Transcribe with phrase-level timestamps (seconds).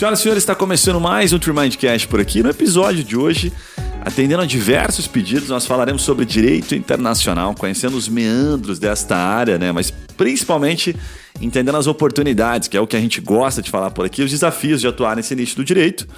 [0.00, 2.42] Senhoras e senhores, está começando mais um Tremindcast por aqui.
[2.42, 3.52] No episódio de hoje,
[4.00, 9.72] atendendo a diversos pedidos, nós falaremos sobre direito internacional, conhecendo os meandros desta área, né?
[9.72, 10.96] Mas principalmente
[11.38, 14.30] entendendo as oportunidades, que é o que a gente gosta de falar por aqui, os
[14.30, 16.08] desafios de atuar nesse nicho do direito.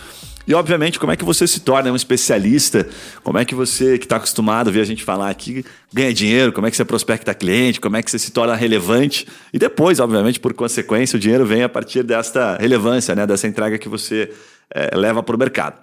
[0.47, 2.89] E, obviamente, como é que você se torna um especialista,
[3.23, 6.53] como é que você, que está acostumado a ver a gente falar aqui, ganha dinheiro,
[6.53, 9.27] como é que você prospecta cliente, como é que você se torna relevante.
[9.53, 13.79] E depois, obviamente, por consequência, o dinheiro vem a partir desta relevância, né, dessa entrega
[13.79, 14.33] que você
[14.75, 15.79] é, leva para o mercado.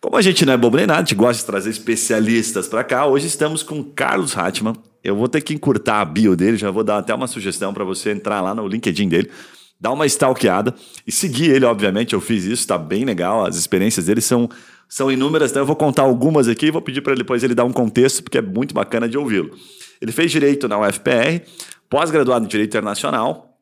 [0.00, 2.82] Como a gente não é bobo nem nada, a gente gosta de trazer especialistas para
[2.82, 4.74] cá, hoje estamos com Carlos Hatman.
[5.02, 7.84] Eu vou ter que encurtar a bio dele, já vou dar até uma sugestão para
[7.84, 9.30] você entrar lá no LinkedIn dele
[9.82, 10.72] dá uma stalkeada
[11.04, 12.12] e seguir ele, obviamente.
[12.12, 13.44] Eu fiz isso, tá bem legal.
[13.44, 14.48] As experiências dele são,
[14.88, 17.52] são inúmeras, então eu vou contar algumas aqui e vou pedir para ele depois ele
[17.52, 19.50] dar um contexto, porque é muito bacana de ouvi-lo.
[20.00, 21.42] Ele fez direito na UFPR,
[21.90, 23.58] pós-graduado em Direito Internacional,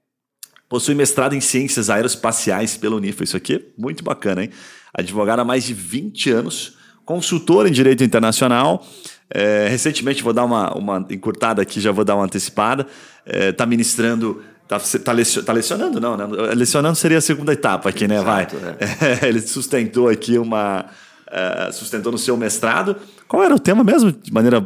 [0.68, 3.24] possui mestrado em Ciências Aeroespaciais pela Unifa.
[3.24, 4.50] Isso aqui é muito bacana, hein?
[4.92, 8.86] Advogado há mais de 20 anos, consultor em Direito Internacional.
[9.32, 12.86] É, recentemente, vou dar uma, uma encurtada aqui, já vou dar uma antecipada.
[13.24, 15.12] Está é, tá ministrando Tá, tá,
[15.44, 16.24] tá lecionando, não, né?
[16.54, 18.20] Lecionando seria a segunda etapa aqui, né?
[18.20, 18.76] Exato, Vai.
[18.78, 19.26] É.
[19.26, 20.86] ele sustentou aqui uma.
[21.26, 22.94] Uh, sustentou no seu mestrado.
[23.26, 24.62] Qual era o tema mesmo, de maneira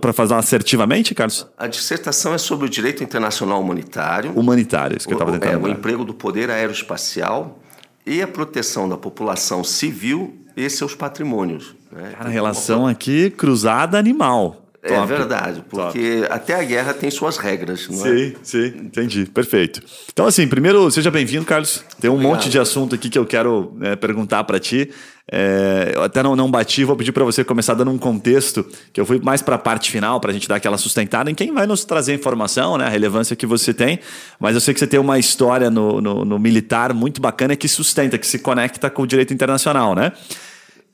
[0.00, 1.46] para fazer assertivamente, Carlos?
[1.56, 4.32] A dissertação é sobre o direito internacional humanitário.
[4.32, 5.68] Humanitário, isso que o, eu estava tentando.
[5.68, 7.60] É, o emprego do poder aeroespacial
[8.04, 11.76] e a proteção da população civil e seus patrimônios.
[11.92, 12.12] Né?
[12.16, 14.63] Cara, a relação aqui cruzada animal.
[14.86, 15.08] É Top.
[15.08, 16.32] verdade, porque Top.
[16.32, 18.16] até a guerra tem suas regras, não sim, é?
[18.16, 19.82] Sim, sim, entendi, perfeito.
[20.12, 21.82] Então, assim, primeiro, seja bem-vindo, Carlos.
[21.98, 22.34] Tem um Obrigado.
[22.34, 24.90] monte de assunto aqui que eu quero né, perguntar para ti.
[25.32, 28.62] É, eu até não, não bati, vou pedir para você começar dando um contexto,
[28.92, 31.34] que eu fui mais para a parte final, para a gente dar aquela sustentada em
[31.34, 34.00] quem vai nos trazer informação, né, a relevância que você tem.
[34.38, 37.68] Mas eu sei que você tem uma história no, no, no militar muito bacana que
[37.68, 40.12] sustenta, que se conecta com o direito internacional, né?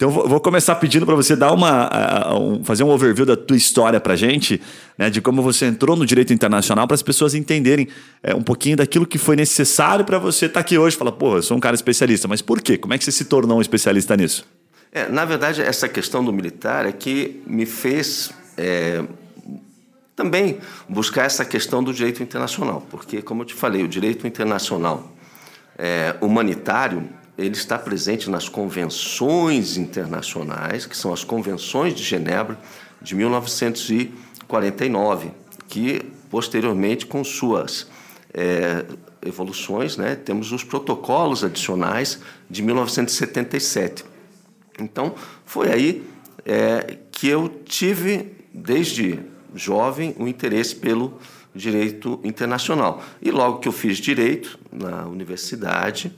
[0.01, 4.01] Então, vou começar pedindo para você dar uma, um, fazer um overview da tua história
[4.01, 4.59] para gente,
[4.97, 7.87] né, de como você entrou no direito internacional, para as pessoas entenderem
[8.23, 10.97] é, um pouquinho daquilo que foi necessário para você estar tá aqui hoje.
[10.97, 12.79] Falar, pô, eu sou um cara especialista, mas por quê?
[12.79, 14.47] Como é que você se tornou um especialista nisso?
[14.91, 19.05] É, na verdade, essa questão do militar é que me fez é,
[20.17, 25.13] também buscar essa questão do direito internacional, porque, como eu te falei, o direito internacional
[25.77, 32.59] é, humanitário ele está presente nas convenções internacionais, que são as convenções de Genebra
[33.01, 35.31] de 1949,
[35.67, 37.89] que posteriormente, com suas
[38.33, 38.85] é,
[39.25, 44.05] evoluções, né, temos os protocolos adicionais de 1977.
[44.79, 46.07] Então, foi aí
[46.45, 49.19] é, que eu tive, desde
[49.55, 51.19] jovem, o interesse pelo
[51.55, 53.03] direito internacional.
[53.21, 56.15] E logo que eu fiz direito na universidade,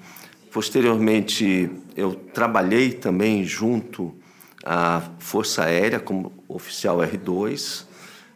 [0.53, 4.15] Posteriormente, eu trabalhei também junto
[4.63, 7.87] à Força Aérea como oficial R2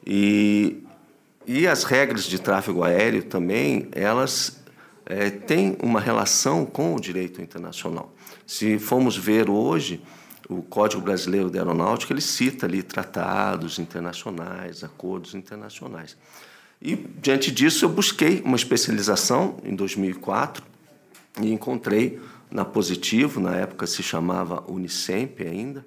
[0.06, 0.82] e,
[1.46, 4.64] e as regras de tráfego aéreo também, elas
[5.04, 8.10] é, têm uma relação com o direito internacional.
[8.46, 10.00] Se formos ver hoje,
[10.48, 16.16] o Código Brasileiro de Aeronáutica, ele cita ali tratados internacionais, acordos internacionais.
[16.80, 20.75] E, diante disso, eu busquei uma especialização em 2004
[21.40, 22.20] e encontrei
[22.50, 25.84] na Positivo, na época se chamava Unicemp ainda,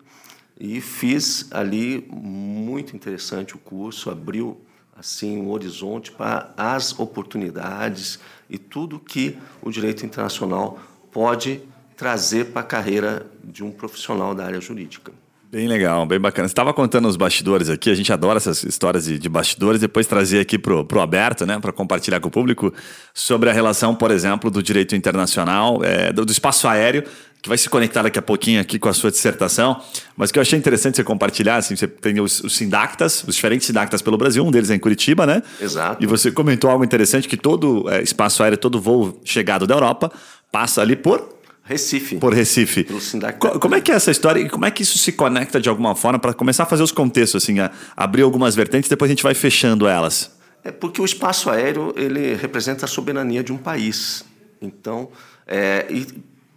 [0.59, 4.59] e fiz ali muito interessante o curso, abriu
[4.95, 10.77] assim um horizonte para as oportunidades e tudo que o direito internacional
[11.11, 11.61] pode
[11.95, 15.13] trazer para a carreira de um profissional da área jurídica.
[15.51, 16.47] Bem legal, bem bacana.
[16.47, 20.05] Você estava contando os bastidores aqui, a gente adora essas histórias de, de bastidores, depois
[20.05, 22.71] trazer aqui para o aberto, né, para compartilhar com o público,
[23.15, 27.03] sobre a relação, por exemplo, do direito internacional, é, do, do, espaço aéreo,
[27.41, 29.81] que vai se conectar daqui a pouquinho aqui com a sua dissertação,
[30.15, 33.65] mas que eu achei interessante você compartilhar, assim, você tem os, os sindactas, os diferentes
[33.65, 35.41] sindactas pelo Brasil, um deles é em Curitiba, né?
[35.59, 36.03] Exato.
[36.03, 40.11] E você comentou algo interessante, que todo é, espaço aéreo, todo voo chegado da Europa,
[40.51, 41.38] passa ali por
[41.69, 42.17] Recife.
[42.17, 42.83] Por Recife.
[42.83, 42.99] Pelo
[43.37, 45.69] Co como é que é essa história e como é que isso se conecta de
[45.69, 47.57] alguma forma para começar a fazer os contextos, assim,
[47.95, 50.31] abrir algumas vertentes, depois a gente vai fechando elas?
[50.63, 54.25] É porque o espaço aéreo ele representa a soberania de um país.
[54.59, 55.09] Então,
[55.45, 56.07] é, e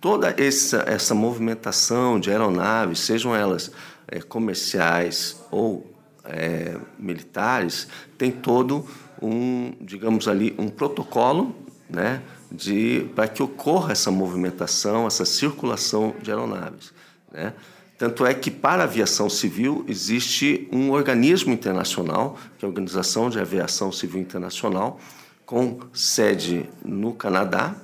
[0.01, 3.71] toda essa, essa movimentação de aeronaves, sejam elas
[4.09, 5.93] é, comerciais ou
[6.25, 7.87] é, militares,
[8.17, 8.89] tem todo
[9.21, 11.55] um, digamos ali, um protocolo,
[11.91, 12.23] né?
[12.53, 16.93] De para que ocorra essa movimentação, essa circulação de aeronaves.
[17.33, 17.55] Né?
[17.99, 23.31] Tanto é que para a aviação civil existe um organismo internacional, que é a Organização
[23.31, 25.01] de Aviação Civil Internacional,
[25.47, 27.77] com sede no Canadá,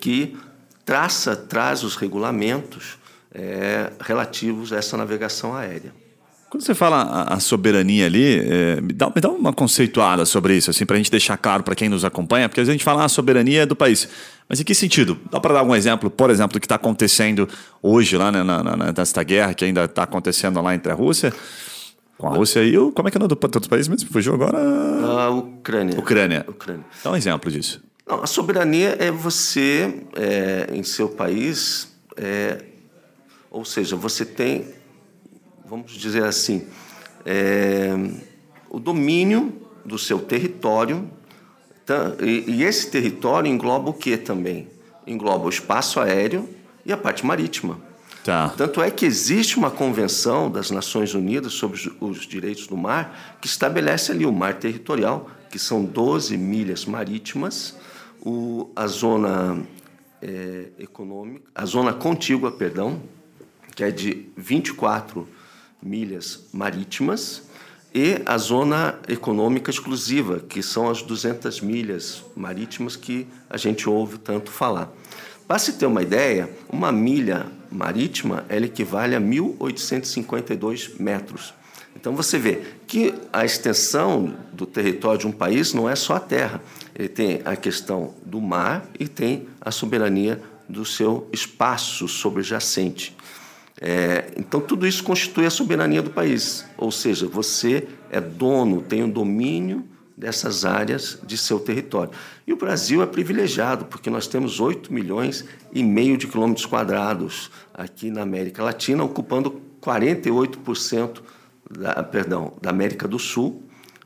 [0.00, 0.36] que
[0.84, 2.98] traça, traz os regulamentos
[3.32, 6.01] é, relativos a essa navegação aérea.
[6.52, 10.68] Quando você fala a, soberania ali, é, me, dá, me, dá, uma conceituada sobre isso,
[10.68, 12.84] assim, para a gente deixar claro para quem nos acompanha, porque às vezes a gente
[12.84, 14.06] fala ah, a soberania é do país.
[14.46, 15.18] Mas em que sentido?
[15.30, 17.48] Dá para dar algum exemplo, por exemplo, do que está acontecendo
[17.82, 21.32] hoje lá né, na, na, nesta guerra que ainda está acontecendo lá entre a Rússia?
[22.18, 22.92] Com a Rússia e o.
[22.92, 24.10] Como é que é o nome do outro país mesmo?
[24.10, 24.58] Fugiu agora?
[24.58, 25.98] A Ucrânia.
[25.98, 26.44] Ucrânia.
[26.46, 26.84] Ucrânia.
[27.02, 27.82] Dá um exemplo disso.
[28.06, 32.62] Não, a soberania é você, é, em seu país, é,
[33.50, 34.66] ou seja, você tem,
[35.72, 36.66] vamos dizer assim,
[37.24, 37.94] é,
[38.68, 39.54] o domínio
[39.86, 41.10] do seu território,
[41.86, 44.68] tá, e, e esse território engloba o que também?
[45.06, 46.46] Engloba o espaço aéreo
[46.84, 47.80] e a parte marítima.
[48.22, 48.50] Tá.
[48.50, 53.46] Tanto é que existe uma convenção das Nações Unidas sobre os direitos do mar que
[53.46, 57.74] estabelece ali o mar territorial, que são 12 milhas marítimas,
[58.20, 59.62] o, a zona
[60.20, 63.00] é, econômica, a zona contígua, perdão,
[63.74, 65.41] que é de 24 milhas
[66.52, 67.42] marítimas,
[67.94, 74.18] e a zona econômica exclusiva, que são as 200 milhas marítimas que a gente ouve
[74.18, 74.90] tanto falar.
[75.46, 81.52] Para se ter uma ideia, uma milha marítima ela equivale a 1.852 metros.
[81.94, 86.20] Então você vê que a extensão do território de um país não é só a
[86.20, 86.62] terra.
[86.94, 93.14] Ele tem a questão do mar e tem a soberania do seu espaço sobrejacente.
[93.80, 96.64] É, então, tudo isso constitui a soberania do país.
[96.76, 99.84] Ou seja, você é dono, tem o domínio
[100.16, 102.12] dessas áreas de seu território.
[102.46, 107.50] E o Brasil é privilegiado, porque nós temos 8 milhões e meio de quilômetros quadrados
[107.74, 111.22] aqui na América Latina, ocupando 48%
[111.68, 113.64] da, perdão, da América do Sul,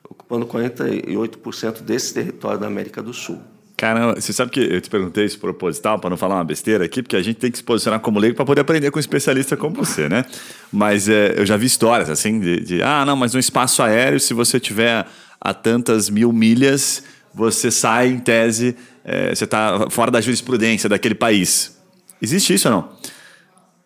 [0.08, 3.40] ocupando 48% desse território da América do Sul.
[3.76, 7.02] Caramba, você sabe que eu te perguntei isso proposital, para não falar uma besteira aqui,
[7.02, 9.54] porque a gente tem que se posicionar como leigo para poder aprender com um especialista
[9.54, 10.24] como você, né?
[10.72, 14.18] Mas é, eu já vi histórias assim de, de, ah, não, mas no espaço aéreo,
[14.18, 15.06] se você tiver
[15.38, 17.02] a tantas mil milhas,
[17.34, 18.74] você sai em tese,
[19.04, 21.76] é, você está fora da jurisprudência daquele país.
[22.20, 22.88] Existe isso ou não?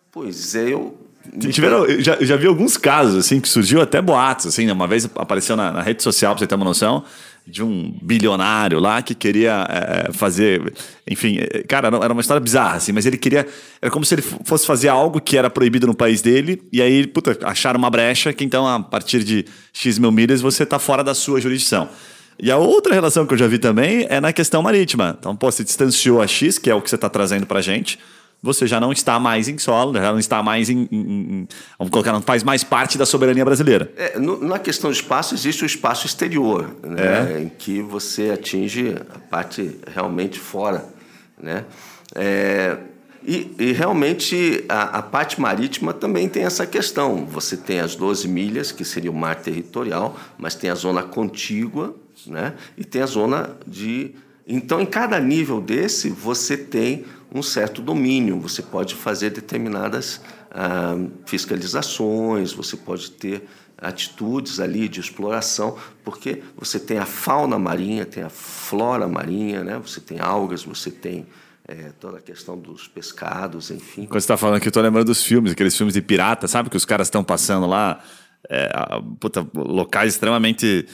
[0.09, 0.97] Pois é, eu
[1.37, 4.73] Tiveram, eu já, eu já vi alguns casos assim que surgiu até boatos assim, né?
[4.73, 7.03] uma vez apareceu na, na rede social para você ter uma noção
[7.45, 10.73] de um bilionário lá que queria é, fazer,
[11.09, 13.45] enfim, é, cara, era uma história bizarra, assim, mas ele queria,
[13.81, 17.05] era como se ele fosse fazer algo que era proibido no país dele, e aí,
[17.07, 21.03] puta, acharam uma brecha que então, a partir de X mil milhas, você está fora
[21.03, 21.89] da sua jurisdição.
[22.39, 25.15] E a outra relação que eu já vi também é na questão marítima.
[25.19, 27.99] Então, pô, você distanciou a X, que é o que você está trazendo pra gente,
[28.41, 31.47] você já não está mais em solo, já não está mais em, em, em,
[31.77, 33.91] vamos colocar, não faz mais parte da soberania brasileira.
[33.95, 37.41] É, no, na questão do espaço existe o espaço exterior, né, é.
[37.41, 40.85] em que você atinge a parte realmente fora,
[41.41, 41.65] né?
[42.15, 42.77] É,
[43.23, 47.25] e, e, realmente a, a, parte marítima também tem essa questão.
[47.27, 51.95] Você tem as 12 milhas, que seria o mar territorial, mas tem a zona contígua,
[52.25, 52.53] né?
[52.75, 54.15] E tem a zona de.
[54.47, 58.39] Então, em cada nível desse, você tem um certo domínio.
[58.39, 60.95] Você pode fazer determinadas ah,
[61.25, 63.47] fiscalizações, você pode ter
[63.77, 69.81] atitudes ali de exploração, porque você tem a fauna marinha, tem a flora marinha, né?
[69.83, 71.25] você tem algas, você tem
[71.67, 74.05] é, toda a questão dos pescados, enfim.
[74.05, 76.69] Quando você está falando aqui, eu estou lembrando dos filmes, aqueles filmes de pirata, sabe?
[76.69, 78.03] Que os caras estão passando lá,
[78.49, 78.69] é,
[79.19, 80.85] puta, locais extremamente.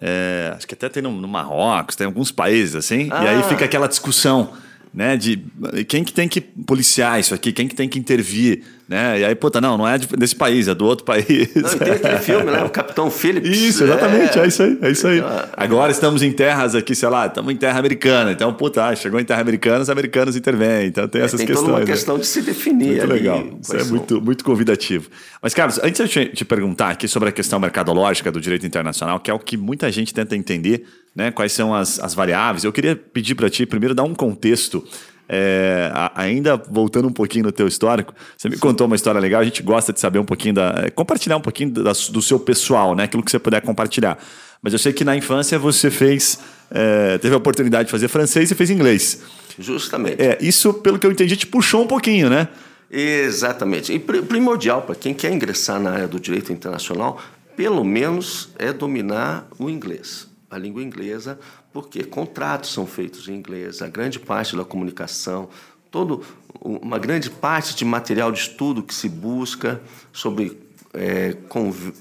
[0.00, 3.22] É, acho que até tem no, no, Marrocos, tem alguns países assim, ah.
[3.22, 3.42] e aí ah.
[3.44, 4.52] fica aquela discussão
[4.94, 5.16] né?
[5.16, 5.44] De
[5.88, 9.18] quem que tem que policiar isso aqui, quem que tem que intervir, né?
[9.20, 11.52] E aí, puta, não, não é desse país, é do outro país.
[11.56, 12.62] Não, e tem aquele filme, né?
[12.62, 13.58] O Capitão Phillips.
[13.58, 15.18] Isso, exatamente, é, é isso aí, é isso aí.
[15.18, 18.94] Então, Agora estamos em terras aqui, sei lá, estamos em terra americana, então, puta, ah,
[18.94, 21.66] chegou em terra americana, os americanos intervêm, então tem é, essas tem questões.
[21.66, 21.92] Tem toda uma né?
[21.92, 25.10] questão de se definir Muito ali, legal, isso é muito, muito convidativo.
[25.42, 29.18] Mas, Carlos, antes de eu te perguntar aqui sobre a questão mercadológica do direito internacional,
[29.18, 31.30] que é o que muita gente tenta entender, né?
[31.30, 34.84] Quais são as, as variáveis, eu queria pedir para ti primeiro dar um contexto
[35.28, 39.44] é, ainda voltando um pouquinho no teu histórico, você me contou uma história legal, a
[39.44, 40.84] gente gosta de saber um pouquinho da.
[40.84, 43.04] É, compartilhar um pouquinho da, do seu pessoal, né?
[43.04, 44.18] Aquilo que você puder compartilhar.
[44.62, 46.38] Mas eu sei que na infância você fez.
[46.70, 49.22] É, teve a oportunidade de fazer francês e fez inglês.
[49.58, 50.20] Justamente.
[50.20, 52.48] É, isso, pelo que eu entendi, te puxou um pouquinho, né?
[52.90, 53.92] Exatamente.
[53.92, 57.20] E primordial para quem quer ingressar na área do direito internacional,
[57.56, 61.38] pelo menos é dominar o inglês, a língua inglesa,
[61.72, 65.48] porque contratos são feitos em inglês, a grande parte da comunicação,
[65.90, 66.22] todo,
[66.60, 69.80] uma grande parte de material de estudo que se busca
[70.12, 71.36] sobre é,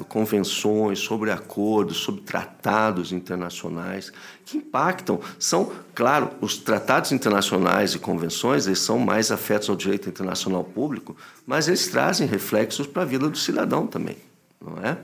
[0.07, 4.11] convenções, sobre acordos, sobre tratados internacionais
[4.45, 5.19] que impactam.
[5.39, 11.17] São, claro, os tratados internacionais e convenções, eles são mais afetos ao direito internacional público,
[11.45, 14.17] mas eles trazem reflexos para a vida do cidadão também,
[14.61, 14.99] não é?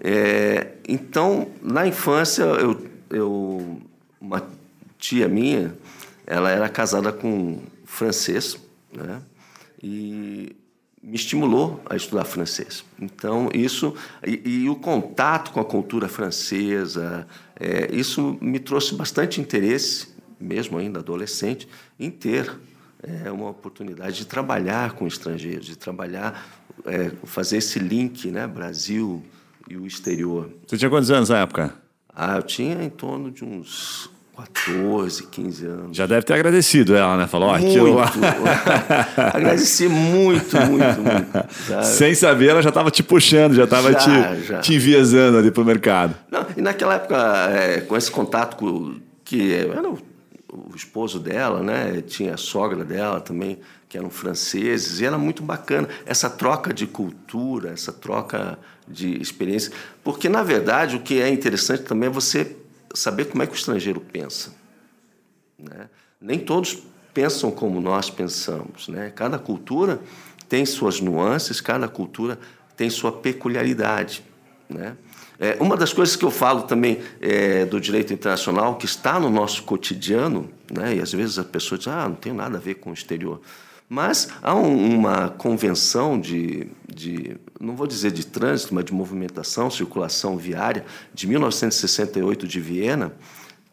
[0.00, 3.80] É então, na infância, eu, eu,
[4.20, 4.46] uma
[4.98, 5.74] tia minha,
[6.26, 8.56] ela era casada com um francês,
[8.92, 9.20] né?
[9.82, 10.54] E
[11.02, 12.84] me estimulou a estudar francês.
[13.00, 13.94] Então, isso.
[14.24, 17.26] E, e o contato com a cultura francesa,
[17.58, 20.08] é, isso me trouxe bastante interesse,
[20.40, 22.52] mesmo ainda adolescente, em ter
[23.02, 26.46] é, uma oportunidade de trabalhar com estrangeiros, de trabalhar,
[26.84, 29.22] é, fazer esse link, né, Brasil
[29.68, 30.50] e o exterior.
[30.66, 31.74] Você tinha quantos anos na época?
[32.14, 35.96] Ah, eu tinha em torno de uns 14, 15 anos.
[35.96, 37.26] Já deve ter agradecido ela, né?
[37.26, 38.08] Falou, ó, muito.
[39.16, 41.48] Agradeci muito, muito, muito.
[41.66, 41.82] Já...
[41.82, 45.66] Sem saber, ela já estava te puxando, já estava te, te enviesando ali para o
[45.66, 46.14] mercado.
[46.30, 47.16] Não, e naquela época,
[47.50, 49.98] é, com esse contato com, que era o,
[50.52, 52.02] o, esposo dela, né?
[52.06, 53.58] Tinha a sogra dela também,
[53.88, 59.72] que eram franceses, e era muito bacana essa troca de cultura, essa troca de experiência.
[60.02, 62.56] Porque, na verdade, o que é interessante também é você
[62.94, 64.52] saber como é que o estrangeiro pensa.
[65.58, 65.88] Né?
[66.20, 68.88] Nem todos pensam como nós pensamos.
[68.88, 69.12] Né?
[69.14, 70.00] Cada cultura
[70.48, 72.38] tem suas nuances, cada cultura
[72.76, 74.22] tem sua peculiaridade.
[74.68, 74.96] Né?
[75.38, 79.30] É, uma das coisas que eu falo também é, do direito internacional, que está no
[79.30, 80.96] nosso cotidiano, né?
[80.96, 83.40] e às vezes as pessoas dizem, ah, não tem nada a ver com o exterior.
[83.88, 89.70] Mas há um, uma convenção de, de, não vou dizer de trânsito, mas de movimentação,
[89.70, 93.12] circulação viária, de 1968 de Viena,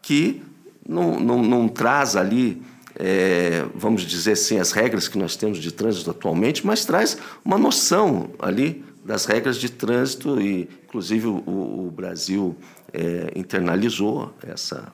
[0.02, 0.44] que
[0.88, 2.62] não, não, não traz ali,
[2.96, 7.58] é, vamos dizer assim, as regras que nós temos de trânsito atualmente, mas traz uma
[7.58, 12.56] noção ali das regras de trânsito e, inclusive, o, o Brasil
[12.94, 14.94] é, internalizou essa,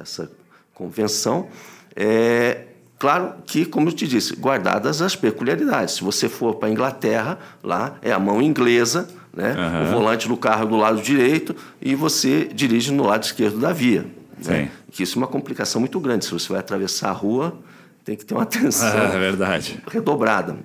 [0.00, 0.30] essa
[0.72, 1.48] convenção.
[1.96, 2.66] É,
[2.98, 5.96] Claro que, como eu te disse, guardadas as peculiaridades.
[5.96, 9.54] Se você for para a Inglaterra, lá é a mão inglesa, né?
[9.54, 9.88] Uhum.
[9.88, 14.06] o volante do carro do lado direito e você dirige no lado esquerdo da via.
[14.44, 14.70] Né?
[14.90, 16.24] Que isso é uma complicação muito grande.
[16.24, 17.58] Se você vai atravessar a rua,
[18.04, 19.82] tem que ter uma atenção é verdade.
[19.90, 20.56] redobrada.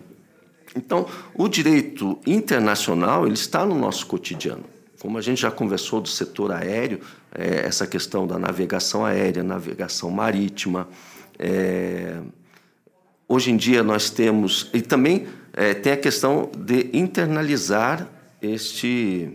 [0.75, 4.63] Então, o direito internacional ele está no nosso cotidiano.
[5.00, 7.00] Como a gente já conversou do setor aéreo,
[7.33, 10.88] é, essa questão da navegação aérea, navegação marítima,
[11.39, 12.19] é,
[13.27, 14.69] hoje em dia nós temos.
[14.74, 18.08] E também é, tem a questão de internalizar
[18.41, 19.29] este,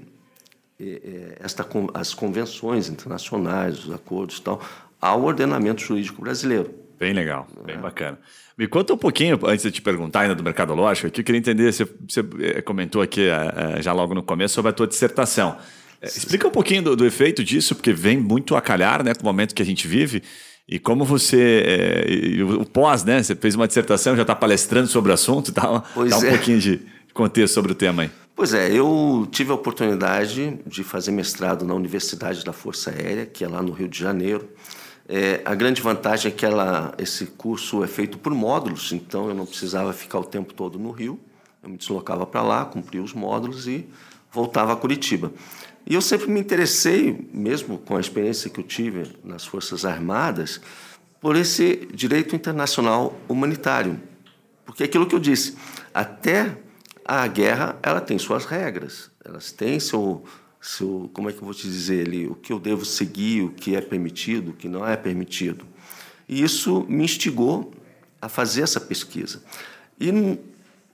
[0.79, 4.61] é, é, esta, as convenções internacionais, os acordos e tal,
[5.01, 6.75] ao ordenamento jurídico brasileiro.
[6.99, 7.79] Bem legal, bem é.
[7.79, 8.19] bacana.
[8.57, 11.41] Me conta um pouquinho, antes de te perguntar ainda do mercado lógico, aqui eu queria
[11.41, 13.27] entender, você, você é, comentou aqui
[13.81, 15.59] já logo no começo sobre a tua dissertação.
[16.01, 19.25] Explica um pouquinho do, do, efeito disso, porque vem muito a calhar né, com o
[19.25, 20.23] momento que a gente vive.
[20.67, 21.63] E como você.
[21.67, 23.23] É, o pós, né?
[23.23, 26.31] Você fez uma dissertação, já está palestrando sobre o assunto, dá, pois dá um é.
[26.31, 26.81] pouquinho de
[27.13, 28.11] contexto sobre o tema aí.
[28.37, 33.45] Pois é, eu tive a oportunidade de fazer mestrado na Universidade da Força Aérea, que
[33.45, 34.49] é lá no Rio de Janeiro.
[35.09, 39.35] É, a grande vantagem é que ela, esse curso é feito por módulos, então eu
[39.35, 41.21] não precisava ficar o tempo todo no Rio.
[41.63, 43.87] Eu me deslocava para lá, cumpria os módulos e
[44.35, 45.33] voltava a Curitiba.
[45.87, 50.61] E eu sempre me interessei, mesmo com a experiência que eu tive nas Forças Armadas,
[51.21, 54.01] por esse direito internacional humanitário.
[54.67, 55.57] Porque é aquilo que eu disse,
[55.93, 56.57] até
[57.05, 60.25] a guerra ela tem suas regras, elas têm seu,
[60.61, 63.51] seu como é que eu vou te dizer ali, o que eu devo seguir, o
[63.51, 65.65] que é permitido, o que não é permitido.
[66.29, 67.73] E isso me instigou
[68.21, 69.43] a fazer essa pesquisa.
[70.01, 70.11] E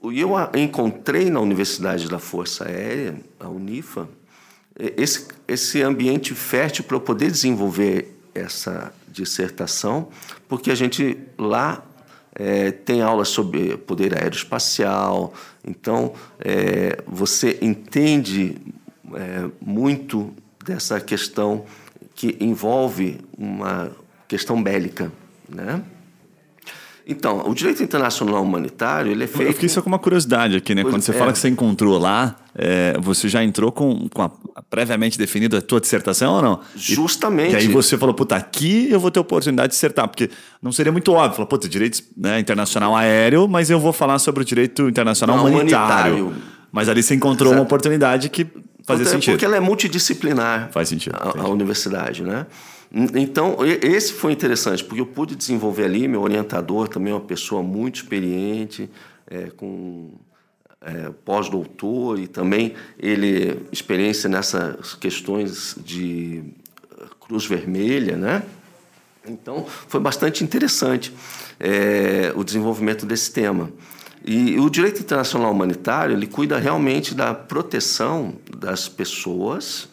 [0.03, 4.09] eu encontrei na Universidade da Força Aérea, a Unifa,
[4.79, 10.09] esse, esse ambiente fértil para eu poder desenvolver essa dissertação,
[10.49, 11.85] porque a gente lá
[12.35, 15.35] é, tem aulas sobre poder aeroespacial,
[15.67, 18.57] então é, você entende
[19.15, 20.33] é, muito
[20.65, 21.65] dessa questão
[22.15, 23.91] que envolve uma
[24.29, 25.11] questão bélica,
[25.49, 25.83] né?
[27.07, 29.49] Então, o direito internacional humanitário ele é feito.
[29.49, 30.83] Eu fiquei só com uma curiosidade aqui, né?
[30.83, 31.15] Pois Quando você é.
[31.15, 34.31] fala que você encontrou lá, é, você já entrou com, com a,
[34.69, 36.61] previamente definida a tua dissertação ou não?
[36.77, 37.51] Justamente.
[37.51, 40.31] E, e, aí você falou, puta, aqui eu vou ter oportunidade de dissertar, porque
[40.63, 41.37] não seria muito óbvio.
[41.37, 45.47] Falar, puta, direito né, internacional aéreo, mas eu vou falar sobre o direito internacional não,
[45.47, 46.15] humanitário.
[46.15, 46.51] humanitário.
[46.73, 47.61] Mas ali você encontrou Exato.
[47.61, 48.45] uma oportunidade que
[48.85, 49.33] fazia porque, sentido.
[49.33, 50.71] Porque ela é multidisciplinar.
[50.73, 51.17] Faz sentido.
[51.17, 52.47] A, a universidade, né?
[52.93, 57.63] Então, esse foi interessante, porque eu pude desenvolver ali, meu orientador também é uma pessoa
[57.63, 58.91] muito experiente,
[59.29, 60.11] é, com
[60.81, 66.43] é, pós-doutor e também ele experiência nessas questões de
[67.21, 68.43] Cruz Vermelha, né?
[69.25, 71.15] Então foi bastante interessante
[71.61, 73.71] é, o desenvolvimento desse tema.
[74.25, 79.89] E o direito internacional humanitário ele cuida realmente da proteção das pessoas,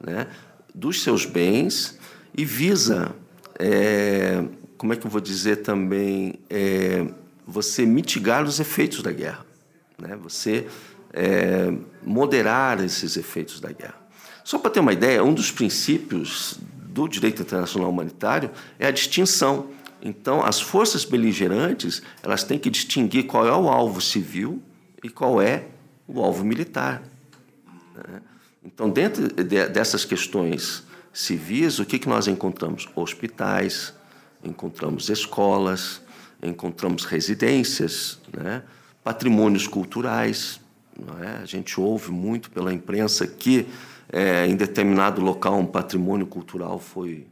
[0.00, 0.28] né,
[0.74, 1.97] dos seus bens
[2.38, 3.14] e visa,
[3.58, 4.42] é,
[4.78, 7.06] como é que eu vou dizer também, é,
[7.46, 9.48] você mitigar os efeitos da guerra
[10.00, 10.16] né?
[10.16, 10.66] você
[11.12, 13.96] é, moderar esses efeitos da guerra.
[14.44, 19.70] Só para ter uma ideia, um dos princípios do direito internacional humanitário é a distinção.
[20.00, 24.62] Então, as forças beligerantes elas têm que distinguir qual é o alvo civil
[25.02, 25.64] e qual é
[26.06, 27.02] o alvo militar.
[27.94, 28.22] Né?
[28.64, 30.84] Então, dentro de, dessas questões
[31.18, 32.88] civis, o que, que nós encontramos?
[32.94, 33.92] Hospitais,
[34.44, 36.00] encontramos escolas,
[36.40, 38.62] encontramos residências, né?
[39.02, 40.60] patrimônios culturais.
[41.20, 41.42] É?
[41.42, 43.66] A gente ouve muito pela imprensa que
[44.12, 47.26] é, em determinado local um patrimônio cultural foi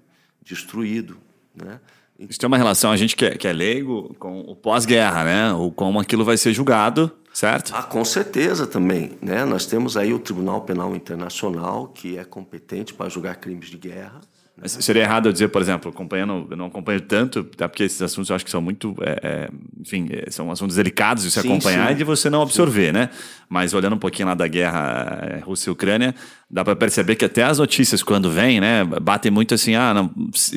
[0.44, 1.16] destruído.
[1.54, 1.78] Né?
[2.18, 5.52] Isso tem uma relação, a gente que é, que é leigo, com o pós-guerra, né?
[5.52, 7.74] Ou como aquilo vai ser julgado, certo?
[7.76, 9.12] Ah, com certeza também.
[9.20, 9.44] Né?
[9.44, 14.22] Nós temos aí o Tribunal Penal Internacional, que é competente para julgar crimes de guerra.
[14.58, 18.00] Mas seria errado eu dizer, por exemplo, acompanhando, eu não acompanho tanto, até porque esses
[18.00, 21.42] assuntos eu acho que são muito, é, é, enfim, é, são assuntos delicados de se
[21.42, 21.92] sim, acompanhar sim.
[21.92, 22.92] e de você não absorver, sim.
[22.92, 23.10] né?
[23.50, 26.14] Mas olhando um pouquinho lá da guerra é, Rússia e Ucrânia,
[26.50, 30.10] dá para perceber que até as notícias quando vêm, né, batem muito assim, ah, não,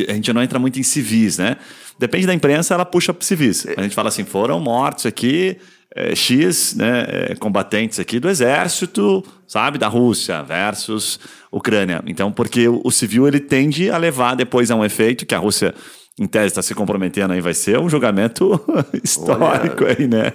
[0.08, 1.58] a gente não entra muito em civis, né?
[2.00, 3.68] Depende da imprensa, ela puxa para civis.
[3.76, 5.58] A gente fala assim, foram mortos aqui
[5.96, 11.20] é, X né, é, combatentes aqui do exército, sabe, da Rússia versus
[11.52, 12.04] Ucrânia.
[12.06, 15.40] Então, porque o, o civil ele tende a levar depois a um efeito que a
[15.40, 15.74] Rússia
[16.20, 18.62] em tese está se comprometendo aí, vai ser um julgamento
[19.02, 20.34] histórico Olha, aí, né?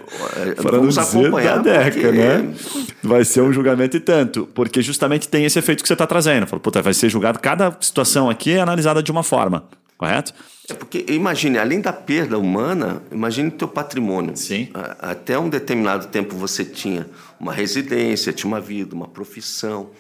[0.57, 2.11] Para não dizer da década, porque...
[2.11, 2.55] né?
[3.03, 6.47] Vai ser um julgamento e tanto, porque justamente tem esse efeito que você está trazendo.
[6.47, 9.65] Fala, puta, vai ser julgado, cada situação aqui é analisada de uma forma,
[9.97, 10.35] correto?
[10.69, 14.37] É porque, imagine, além da perda humana, imagine o teu patrimônio.
[14.37, 14.69] Sim.
[14.99, 17.07] Até um determinado tempo você tinha
[17.39, 19.91] uma residência, tinha uma vida, uma profissão.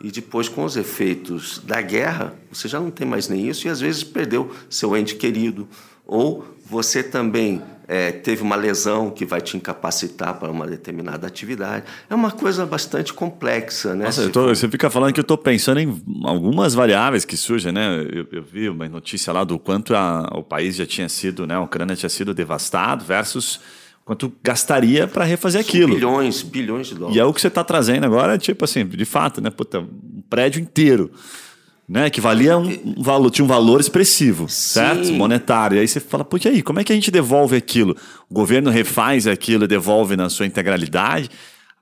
[0.00, 3.70] E depois, com os efeitos da guerra, você já não tem mais nem isso e
[3.70, 5.68] às vezes perdeu seu ente querido.
[6.06, 11.84] Ou você também é, teve uma lesão que vai te incapacitar para uma determinada atividade.
[12.08, 14.06] É uma coisa bastante complexa, né?
[14.06, 18.00] Nossa, tô, você fica falando que eu estou pensando em algumas variáveis que surgem, né?
[18.10, 21.54] Eu, eu vi uma notícia lá do quanto a, o país já tinha sido, né?
[21.54, 23.60] A Ucrânia tinha sido devastado versus
[24.06, 25.94] quanto gastaria para refazer São aquilo.
[25.94, 27.14] Bilhões, bilhões de dólares.
[27.14, 29.50] E é o que você está trazendo agora, tipo assim, de fato, né?
[29.50, 31.10] Puta, um prédio inteiro.
[31.92, 34.80] Né, que valia um, um, valor, tinha um valor expressivo, Sim.
[34.80, 35.12] certo?
[35.12, 35.76] Monetário.
[35.76, 37.94] E aí você fala, pô, e aí, como é que a gente devolve aquilo?
[38.30, 41.28] O governo refaz aquilo e devolve na sua integralidade?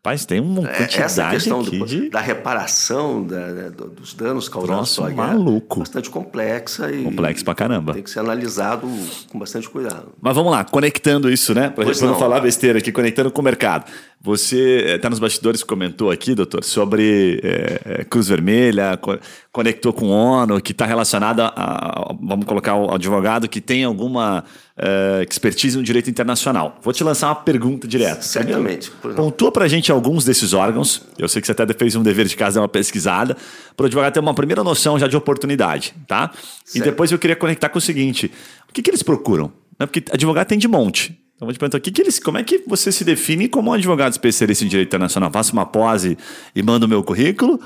[0.02, 2.08] Rapaz, tem uma é, quantidade Essa questão do, de...
[2.08, 5.80] da reparação da, dos danos causados pela guerra maluco.
[5.80, 7.92] bastante complexa e complexo pra caramba.
[7.92, 8.88] Tem que ser analisado
[9.30, 10.08] com bastante cuidado.
[10.18, 11.68] Mas vamos lá, conectando isso, né?
[11.68, 13.92] Para não falar besteira aqui, conectando com o mercado.
[14.22, 19.18] Você está eh, nos bastidores comentou aqui, doutor, sobre é, Cruz Vermelha, co
[19.50, 24.44] conectou com ONU, que está relacionada a, a, vamos colocar o advogado que tem alguma
[24.76, 26.78] uh, expertise no direito internacional.
[26.82, 28.20] Vou te lançar uma pergunta direta.
[28.20, 28.90] Certamente.
[29.16, 31.02] Pontua para a gente alguns desses órgãos.
[31.18, 33.36] Eu sei que você até fez um dever de casa, uma pesquisada,
[33.74, 36.30] para o advogado ter uma primeira noção já de oportunidade, tá?
[36.64, 36.76] Certo.
[36.76, 38.30] E depois eu queria conectar com o seguinte:
[38.68, 39.50] o que, que eles procuram?
[39.78, 41.19] Porque advogado tem de monte.
[41.40, 43.72] Então vou te perguntar, que que eles, como é que você se define como um
[43.72, 45.30] advogado especialista em direito internacional?
[45.32, 46.18] Faço uma pose
[46.54, 47.58] e mando o meu currículo?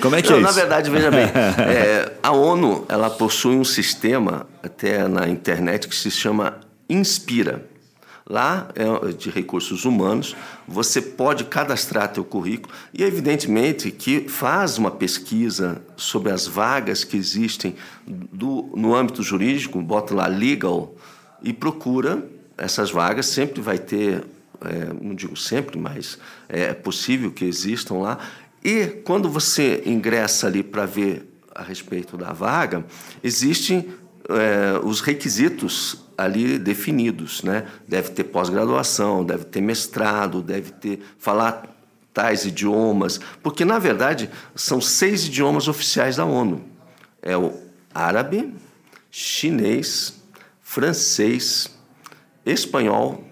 [0.00, 0.46] Como é que Não, é isso?
[0.46, 1.24] Na verdade, veja bem,
[1.66, 7.66] é, a ONU ela possui um sistema, até na internet, que se chama Inspira.
[8.24, 10.36] Lá é de recursos humanos,
[10.68, 17.16] você pode cadastrar teu currículo e, evidentemente, que faz uma pesquisa sobre as vagas que
[17.16, 17.74] existem
[18.06, 20.94] do, no âmbito jurídico, bota lá legal
[21.42, 24.24] e procura essas vagas sempre vai ter,
[24.60, 26.18] é, não digo sempre, mas
[26.48, 28.18] é possível que existam lá.
[28.62, 32.84] E quando você ingressa ali para ver a respeito da vaga,
[33.22, 33.88] existem
[34.28, 37.66] é, os requisitos ali definidos, né?
[37.86, 41.62] Deve ter pós-graduação, deve ter mestrado, deve ter falar
[42.12, 46.64] tais idiomas, porque na verdade são seis idiomas oficiais da ONU.
[47.22, 47.54] É o
[47.94, 48.52] árabe,
[49.10, 50.14] chinês,
[50.60, 51.70] francês,
[52.50, 53.24] espanhol,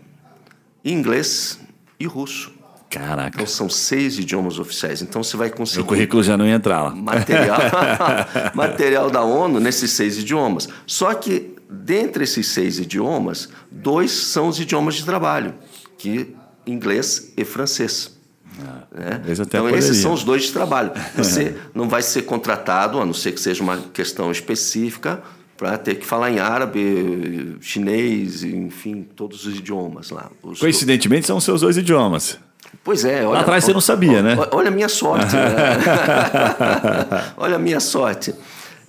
[0.84, 1.58] inglês
[1.98, 2.52] e russo.
[2.88, 3.30] Caraca.
[3.34, 5.02] Então são seis idiomas oficiais.
[5.02, 5.80] Então você vai conseguir.
[5.80, 6.90] O currículo já não ia entrar lá.
[6.90, 7.58] Material,
[8.54, 10.68] material da ONU nesses seis idiomas.
[10.86, 15.54] Só que, dentre esses seis idiomas, dois são os idiomas de trabalho,
[15.98, 16.34] que
[16.66, 18.16] inglês e francês.
[18.58, 19.22] Ah, né?
[19.28, 20.92] Então, esses são os dois de trabalho.
[21.16, 25.22] Você não vai ser contratado, a não ser que seja uma questão específica,
[25.56, 30.30] para ter que falar em árabe, chinês, enfim, todos os idiomas lá.
[30.42, 32.38] Os Coincidentemente, são os seus dois idiomas.
[32.84, 33.20] Pois é.
[33.20, 34.36] Olha, Lá atrás você não sabia, olha, né?
[34.52, 35.34] Olha a minha sorte.
[35.34, 35.76] né?
[37.36, 38.34] olha a minha sorte.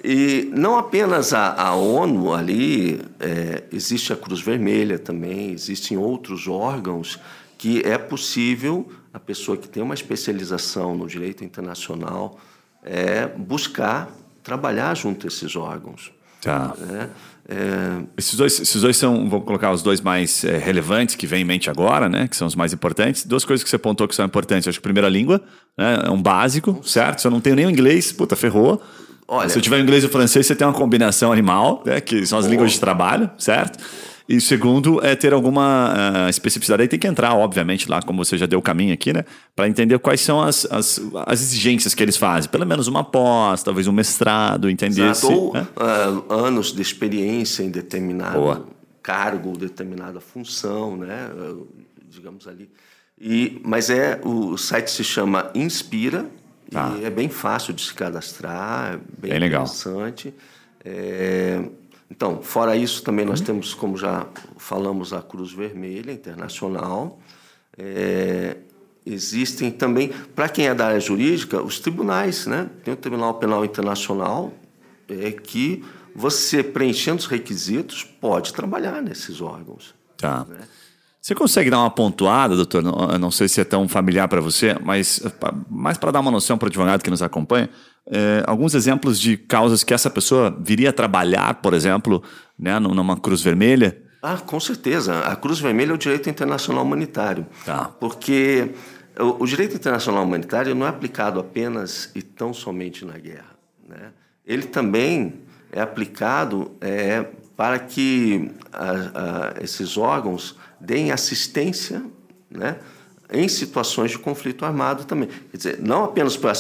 [0.04, 6.48] E não apenas a, a ONU ali, é, existe a Cruz Vermelha também, existem outros
[6.48, 7.20] órgãos
[7.58, 12.38] que é possível a pessoa que tem uma especialização no direito internacional
[12.84, 14.10] é, buscar
[14.44, 16.12] trabalhar junto a esses órgãos.
[16.42, 16.74] Tá.
[16.90, 17.10] É,
[17.50, 18.04] é...
[18.18, 21.46] Esses, dois, esses dois são, vou colocar os dois mais é, relevantes que vem em
[21.46, 22.28] mente agora, né?
[22.28, 23.26] Que são os mais importantes.
[23.26, 24.68] Duas coisas que você apontou que são importantes.
[24.68, 25.42] Acho que a primeira língua
[25.78, 27.22] né, é um básico, certo?
[27.22, 28.82] Se eu não tenho nem o inglês, puta, ferrou.
[29.28, 32.00] Olha, Se eu tiver inglês e francês, você tem uma combinação animal, né?
[32.00, 32.50] Que são as oh.
[32.50, 33.78] línguas de trabalho, certo?
[34.28, 36.82] E segundo é ter alguma uh, especificidade.
[36.82, 39.24] Aí tem que entrar, obviamente, lá, como você já deu o caminho aqui, né?
[39.56, 42.50] Para entender quais são as, as, as, exigências que eles fazem.
[42.50, 45.28] Pelo menos uma pós, talvez um mestrado, entender Exato.
[45.28, 45.66] Se, Ou né?
[45.78, 48.68] uh, anos de experiência em determinado Boa.
[49.02, 51.30] cargo, determinada função, né?
[51.34, 51.66] Uh,
[52.10, 52.70] digamos ali.
[53.20, 56.26] E, mas é o site se chama Inspira
[56.70, 56.96] tá.
[57.00, 60.28] e é bem fácil de se cadastrar, é bem, bem interessante.
[60.28, 60.40] Legal.
[60.86, 61.62] É,
[62.10, 63.46] então, fora isso, também nós uhum.
[63.46, 64.26] temos, como já
[64.58, 67.20] falamos, a Cruz Vermelha Internacional.
[67.78, 68.58] É,
[69.06, 72.46] existem também, para quem é da área jurídica, os tribunais.
[72.46, 72.70] Né?
[72.84, 74.54] Tem o Tribunal Penal Internacional,
[75.08, 75.84] é, que
[76.16, 79.94] você, preenchendo os requisitos, pode trabalhar nesses órgãos.
[80.18, 80.46] Tá.
[80.50, 80.60] Né?
[81.28, 82.82] Você consegue dar uma pontuada, doutor?
[82.82, 85.22] Não, não sei se é tão familiar para você, mas
[85.70, 87.70] mais para dar uma noção para o advogado que nos acompanha,
[88.10, 92.24] é, alguns exemplos de causas que essa pessoa viria a trabalhar, por exemplo,
[92.58, 94.02] né, numa Cruz Vermelha?
[94.24, 95.20] Ah, com certeza.
[95.20, 97.46] A Cruz Vermelha é o direito internacional humanitário.
[97.66, 97.92] Tá.
[98.00, 98.72] Porque
[99.20, 103.54] o, o direito internacional humanitário não é aplicado apenas e tão somente na guerra.
[103.86, 104.14] Né?
[104.46, 105.42] Ele também
[105.74, 107.26] é aplicado é,
[107.58, 112.04] para que a, a, esses órgãos deem assistência
[112.50, 112.78] né,
[113.32, 115.30] em situações de conflito armado também.
[115.52, 116.54] Quer dizer, não apenas para.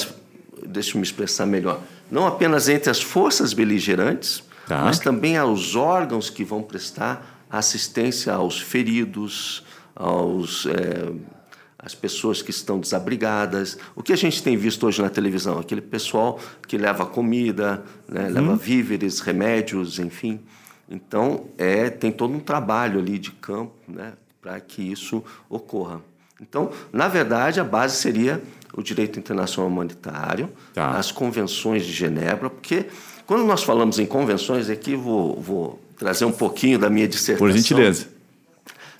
[0.65, 1.79] Deixa eu me expressar melhor.
[2.11, 4.83] Não apenas entre as forças beligerantes, tá.
[4.83, 9.63] mas também aos órgãos que vão prestar assistência aos feridos,
[9.95, 10.65] aos.
[10.65, 11.37] É,
[11.79, 13.77] as pessoas que estão desabrigadas.
[13.95, 15.59] O que a gente tem visto hoje na televisão?
[15.59, 18.33] Aquele pessoal que leva comida, né, uhum.
[18.33, 20.41] leva víveres, remédios, enfim.
[20.89, 26.01] Então, é, tem todo um trabalho ali de campo né, para que isso ocorra.
[26.41, 28.41] Então, na verdade, a base seria
[28.73, 30.91] o direito internacional humanitário, tá.
[30.91, 32.85] as convenções de Genebra, porque
[33.25, 37.47] quando nós falamos em convenções, aqui vou, vou trazer um pouquinho da minha dissertação.
[37.47, 38.07] Por gentileza.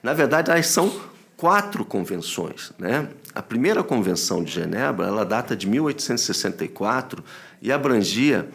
[0.02, 0.92] Na verdade, elas são
[1.38, 2.72] quatro convenções.
[2.78, 3.08] Né?
[3.34, 7.24] A primeira convenção de Genebra ela data de 1864
[7.62, 8.50] e abrangia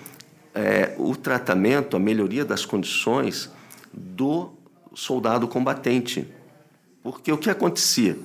[0.55, 3.51] é, o tratamento, a melhoria das condições
[3.93, 4.51] do
[4.95, 6.27] soldado combatente.
[7.03, 8.19] Porque o que acontecia?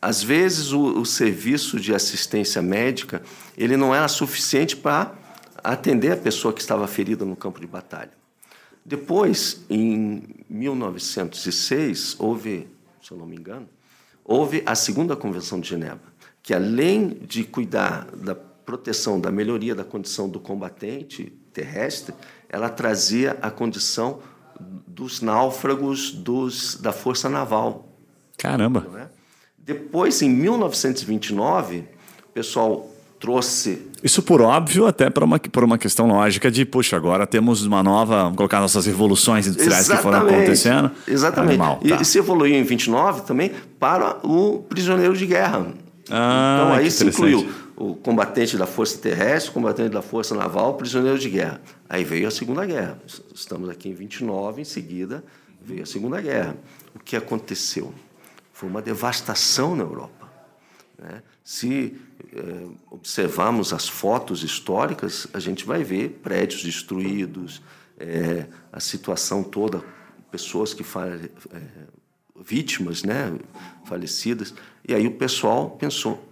[0.00, 3.22] Às vezes o, o serviço de assistência médica
[3.56, 5.12] ele não era suficiente para
[5.62, 8.12] atender a pessoa que estava ferida no campo de batalha.
[8.84, 12.68] Depois, em 1906, houve,
[13.02, 13.68] se eu não me engano,
[14.24, 16.00] houve a segunda Convenção de Genebra,
[16.42, 18.34] que além de cuidar da
[18.68, 22.14] proteção, da melhoria da condição do combatente terrestre,
[22.50, 24.18] ela trazia a condição
[24.86, 27.88] dos náufragos dos, da Força Naval.
[28.36, 28.86] Caramba!
[28.94, 29.06] É?
[29.56, 33.86] Depois, em 1929, o pessoal trouxe.
[34.04, 37.82] Isso por óbvio, até por uma, por uma questão lógica de, puxa, agora temos uma
[37.82, 39.96] nova, vamos colocar nossas revoluções industriais Exatamente.
[39.96, 40.90] que foram acontecendo.
[41.08, 41.50] Exatamente.
[41.52, 41.96] Animal, tá.
[41.96, 43.50] e, e se evoluiu em 29 também
[43.80, 45.68] para o prisioneiro de guerra.
[46.10, 47.48] Ah, então aí se incluiu
[47.80, 51.60] o combatente da força terrestre, o combatente da força naval, o prisioneiro de guerra.
[51.88, 53.00] Aí veio a Segunda Guerra.
[53.32, 55.22] Estamos aqui em 29, em seguida
[55.62, 56.56] veio a Segunda Guerra.
[56.94, 57.94] O que aconteceu?
[58.52, 60.28] Foi uma devastação na Europa.
[60.98, 61.22] Né?
[61.44, 61.96] Se
[62.34, 67.62] eh, observarmos as fotos históricas, a gente vai ver prédios destruídos,
[67.96, 69.84] eh, a situação toda,
[70.32, 71.30] pessoas que eh,
[72.40, 73.38] vítimas, né,
[73.84, 74.52] falecidas.
[74.86, 76.27] E aí o pessoal pensou: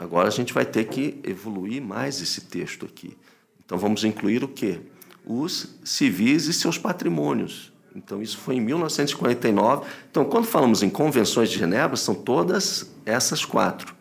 [0.00, 3.14] agora a gente vai ter que evoluir mais esse texto aqui.
[3.62, 4.80] Então vamos incluir o quê?
[5.26, 7.70] Os civis e seus patrimônios.
[7.94, 9.86] Então isso foi em 1949.
[10.10, 13.94] Então quando falamos em convenções de Genebra, são todas essas quatro.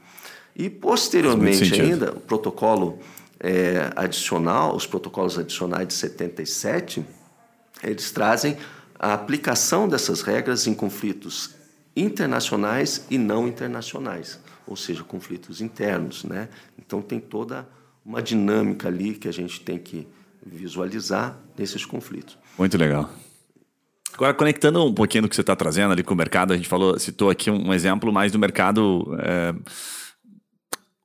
[0.55, 2.99] E posteriormente ainda, o protocolo
[3.37, 7.05] é, adicional, os protocolos adicionais de 77,
[7.83, 8.57] eles trazem
[8.97, 11.55] a aplicação dessas regras em conflitos
[11.93, 16.23] internacionais e não internacionais, ou seja, conflitos internos.
[16.23, 16.47] Né?
[16.77, 17.67] Então, tem toda
[18.05, 20.07] uma dinâmica ali que a gente tem que
[20.45, 22.37] visualizar nesses conflitos.
[22.57, 23.09] Muito legal.
[24.13, 26.67] Agora, conectando um pouquinho do que você está trazendo ali com o mercado, a gente
[26.67, 29.05] falou, citou aqui um exemplo mais do mercado.
[29.19, 29.53] É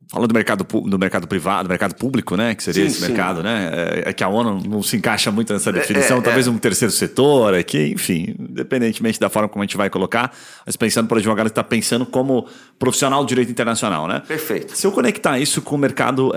[0.08, 2.54] Falando do mercado, do mercado privado, do mercado público, né?
[2.54, 3.06] Que seria sim, esse sim.
[3.06, 3.70] mercado, né?
[3.72, 6.50] É, é, que a ONU não se encaixa muito nessa é, definição, é, talvez é.
[6.50, 10.32] um terceiro setor aqui, enfim, independentemente da forma como a gente vai colocar,
[10.64, 12.46] mas pensando para o advogado que está pensando como
[12.78, 14.22] profissional do direito internacional, né?
[14.26, 14.76] Perfeito.
[14.76, 16.32] Se eu conectar isso com o mercado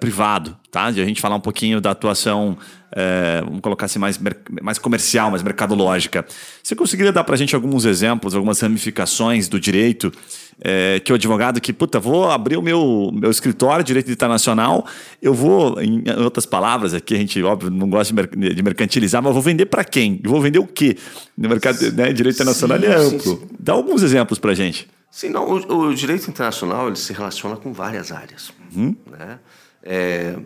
[0.00, 0.90] privado, tá?
[0.90, 2.56] De a gente falar um pouquinho da atuação
[2.92, 4.18] é, vamos colocar assim, mais,
[4.62, 6.24] mais comercial, mais mercadológica.
[6.62, 10.12] Você conseguiria dar para a gente alguns exemplos, algumas ramificações do direito
[10.60, 14.86] é, que o advogado que, puta, vou abrir o meu, meu escritório de direito internacional,
[15.20, 19.32] eu vou, em outras palavras, aqui a gente, óbvio, não gosta de, de mercantilizar, mas
[19.32, 20.20] vou vender para quem?
[20.24, 20.96] Eu vou vender o quê?
[21.36, 23.20] No mercado né, direito internacional sim, é amplo.
[23.20, 23.48] Sim, sim.
[23.58, 24.88] Dá alguns exemplos para a gente.
[25.10, 28.52] Sim, não, o, o, direito internacional ele se relaciona com várias áreas.
[28.74, 28.94] Uhum.
[29.10, 29.38] Né?
[29.82, 30.36] É,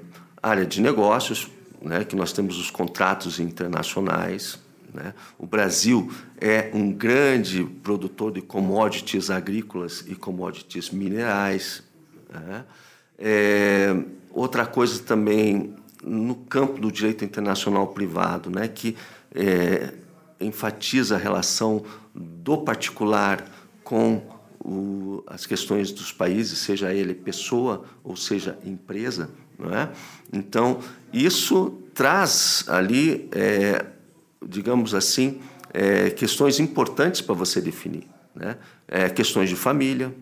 [0.42, 1.48] área de negócios,
[1.83, 4.59] né, que nós temos os contratos internacionais.
[4.93, 5.14] Né?
[5.38, 11.83] O Brasil é um grande produtor de commodities agrícolas e commodities minerais.
[12.33, 12.64] Né?
[13.19, 13.97] É,
[14.31, 18.97] outra coisa também no campo do direito internacional privado, né, que
[19.35, 19.93] é,
[20.40, 23.45] enfatiza a relação do particular
[23.85, 24.23] com
[24.59, 29.31] o, as questões dos países, seja ele pessoa ou seja empresa.
[29.59, 29.90] Não é?
[30.33, 30.81] Então,
[31.12, 33.85] isso traz ali, é,
[34.45, 35.40] digamos assim,
[35.73, 38.07] é, questões importantes para você definir.
[38.35, 38.57] Né?
[38.87, 40.14] É, questões de família.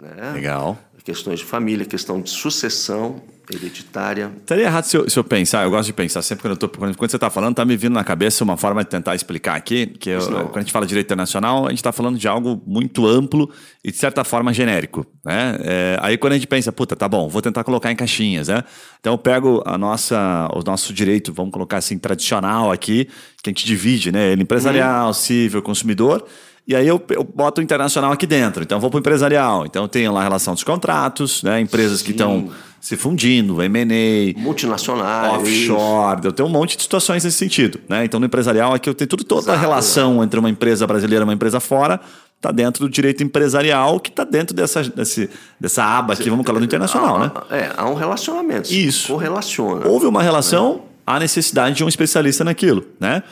[0.00, 0.32] Né?
[0.32, 0.78] Legal.
[1.04, 3.20] Questões de família, questão de sucessão
[3.56, 4.32] hereditária.
[4.40, 6.68] Estaria errado se eu, se eu, pensar, eu gosto de pensar sempre quando eu tô,
[6.68, 9.54] quando, quando você está falando, está me vindo na cabeça uma forma de tentar explicar
[9.54, 12.26] aqui, que eu, quando a gente fala de direito internacional, a gente está falando de
[12.28, 13.50] algo muito amplo
[13.84, 15.58] e de certa forma genérico, né?
[15.60, 18.62] É, aí quando a gente pensa, puta, tá bom, vou tentar colocar em caixinhas, né?
[19.00, 23.08] Então eu pego a nossa, o nosso direito, vamos colocar assim, tradicional aqui,
[23.42, 24.32] que a gente divide, né?
[24.32, 25.12] Ele empresarial, hum.
[25.12, 26.24] civil, consumidor,
[26.66, 28.62] e aí eu, eu boto o internacional aqui dentro.
[28.62, 29.66] Então, vou para o empresarial.
[29.66, 31.60] Então, tem lá a relação dos contratos, né?
[31.60, 32.04] empresas Sim.
[32.04, 32.50] que estão
[32.82, 36.20] se fundindo, M&A, multinacionais, offshore.
[36.24, 37.78] Eu tenho um monte de situações nesse sentido.
[37.88, 38.04] Né?
[38.04, 39.56] Então, no empresarial, aqui eu tenho tudo, toda Exato.
[39.56, 42.00] a relação entre uma empresa brasileira e uma empresa fora
[42.36, 46.58] está dentro do direito empresarial, que está dentro dessa, desse, dessa aba aqui, vamos falar
[46.58, 47.30] do internacional, há, né?
[47.50, 48.74] É, há um relacionamento.
[48.74, 49.12] Isso.
[49.12, 49.86] Correlaciona.
[49.86, 53.22] Houve uma relação, há necessidade de um especialista naquilo, né?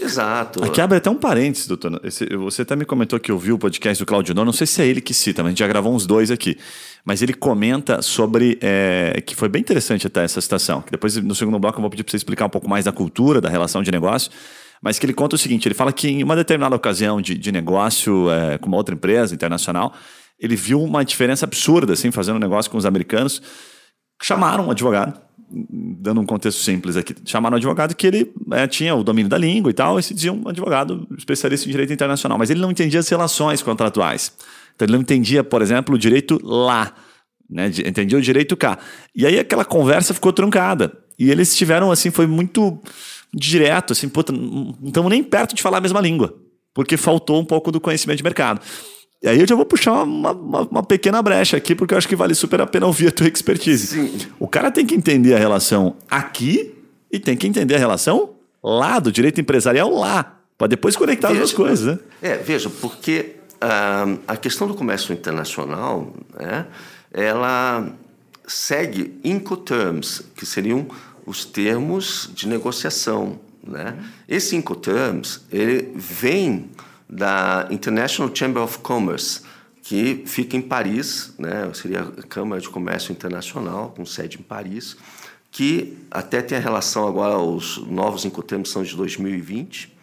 [0.00, 0.62] Exato.
[0.62, 2.00] Aqui abre até um parênteses, doutor.
[2.04, 4.86] Esse, você até me comentou que ouviu o podcast do Claudio Não sei se é
[4.86, 6.56] ele que cita, mas a gente já gravou uns dois aqui.
[7.04, 8.58] Mas ele comenta sobre.
[8.60, 10.82] É, que foi bem interessante até essa citação.
[10.82, 12.92] Que depois, no segundo bloco, eu vou pedir para você explicar um pouco mais da
[12.92, 14.30] cultura, da relação de negócio.
[14.82, 17.50] Mas que ele conta o seguinte: ele fala que em uma determinada ocasião de, de
[17.50, 19.94] negócio é, com uma outra empresa internacional,
[20.38, 23.40] ele viu uma diferença absurda, assim, fazendo um negócio com os americanos.
[24.22, 28.94] Chamaram um advogado dando um contexto simples aqui, chamaram um advogado que ele é, tinha
[28.94, 32.36] o domínio da língua e tal, e se dizia um advogado especialista em direito internacional,
[32.36, 34.32] mas ele não entendia as relações contratuais.
[34.74, 36.92] Então ele não entendia, por exemplo, o direito lá,
[37.48, 37.70] né?
[37.84, 38.78] entendia o direito cá.
[39.14, 40.92] E aí aquela conversa ficou truncada.
[41.18, 42.78] E eles tiveram, assim, foi muito
[43.32, 46.34] direto, assim, puta, não estamos nem perto de falar a mesma língua,
[46.74, 48.60] porque faltou um pouco do conhecimento de mercado.
[49.22, 52.06] E aí eu já vou puxar uma, uma, uma, pequena brecha aqui, porque eu acho
[52.06, 53.86] que vale super a pena ouvir a tua expertise.
[53.86, 54.18] Sim.
[54.38, 56.74] O cara tem que entender a relação aqui
[57.10, 61.42] e tem que entender a relação lá, do direito empresarial lá, para depois conectar veja,
[61.42, 61.96] as duas coisas.
[61.96, 61.98] Né?
[62.20, 66.66] É, veja, porque uh, a questão do comércio internacional, né,
[67.12, 67.88] ela
[68.46, 70.86] segue Incoterms, que seriam
[71.24, 73.38] os termos de negociação.
[73.66, 73.96] Né?
[74.28, 76.70] Esse Incoterms, ele vem
[77.08, 79.42] da International Chamber of Commerce,
[79.82, 81.70] que fica em Paris, né?
[81.72, 84.96] seria a Câmara de Comércio Internacional, com sede em Paris,
[85.50, 89.96] que até tem a relação agora, os novos incotermos são de 2020,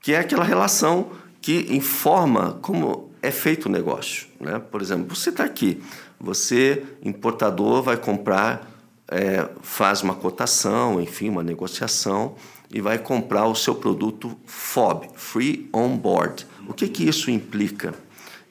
[0.00, 1.10] que é aquela relação
[1.40, 4.26] que informa como é feito o negócio.
[4.40, 4.58] Né?
[4.58, 5.82] Por exemplo, você está aqui,
[6.18, 8.70] você, importador, vai comprar,
[9.08, 12.34] é, faz uma cotação, enfim, uma negociação,
[12.72, 16.46] e vai comprar o seu produto FOB, Free On Board.
[16.68, 17.94] O que, que isso implica?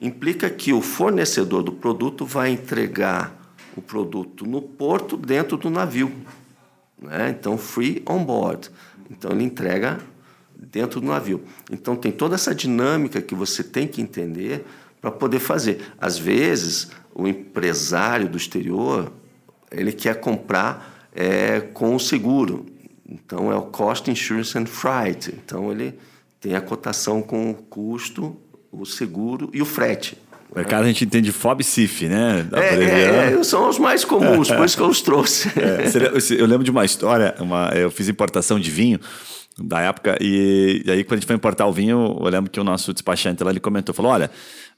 [0.00, 3.34] Implica que o fornecedor do produto vai entregar
[3.76, 6.12] o produto no porto dentro do navio.
[7.00, 7.30] Né?
[7.30, 8.70] Então, Free On Board.
[9.10, 9.98] Então, ele entrega
[10.54, 11.42] dentro do navio.
[11.70, 14.66] Então, tem toda essa dinâmica que você tem que entender
[15.00, 15.80] para poder fazer.
[15.98, 19.10] Às vezes, o empresário do exterior
[19.70, 22.66] ele quer comprar é, com o seguro.
[23.10, 25.34] Então, é o Cost Insurance and Freight.
[25.44, 25.98] Então, ele
[26.40, 28.36] tem a cotação com o custo
[28.72, 30.16] o seguro e o frete.
[30.50, 32.46] O mercado a gente entende FOB e CIF, né?
[32.52, 35.48] É, é, são os mais comuns, por isso que eu os trouxe.
[35.56, 38.98] É, eu lembro de uma história, uma, eu fiz importação de vinho
[39.62, 42.60] da época, e, e, aí quando a gente foi importar o vinho, eu lembro que
[42.60, 44.30] o nosso despachante lá, ele comentou, falou, olha,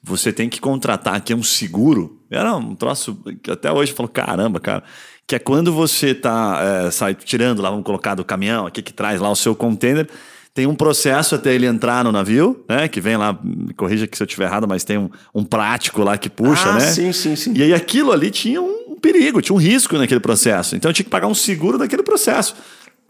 [0.03, 2.21] você tem que contratar aqui um seguro.
[2.31, 4.83] Era um troço que até hoje falou, caramba, cara,
[5.27, 8.93] que é quando você tá é, sai tirando lá, vamos colocar do caminhão, aqui que
[8.93, 10.09] traz lá o seu container,
[10.55, 12.87] tem um processo até ele entrar no navio, né?
[12.87, 16.03] Que vem lá, me corrija que se eu estiver errado, mas tem um, um prático
[16.03, 16.81] lá que puxa, ah, né?
[16.81, 17.55] Sim, sim, sim.
[17.57, 20.77] E aí aquilo ali tinha um perigo, tinha um risco naquele processo.
[20.77, 22.55] Então eu tinha que pagar um seguro daquele processo.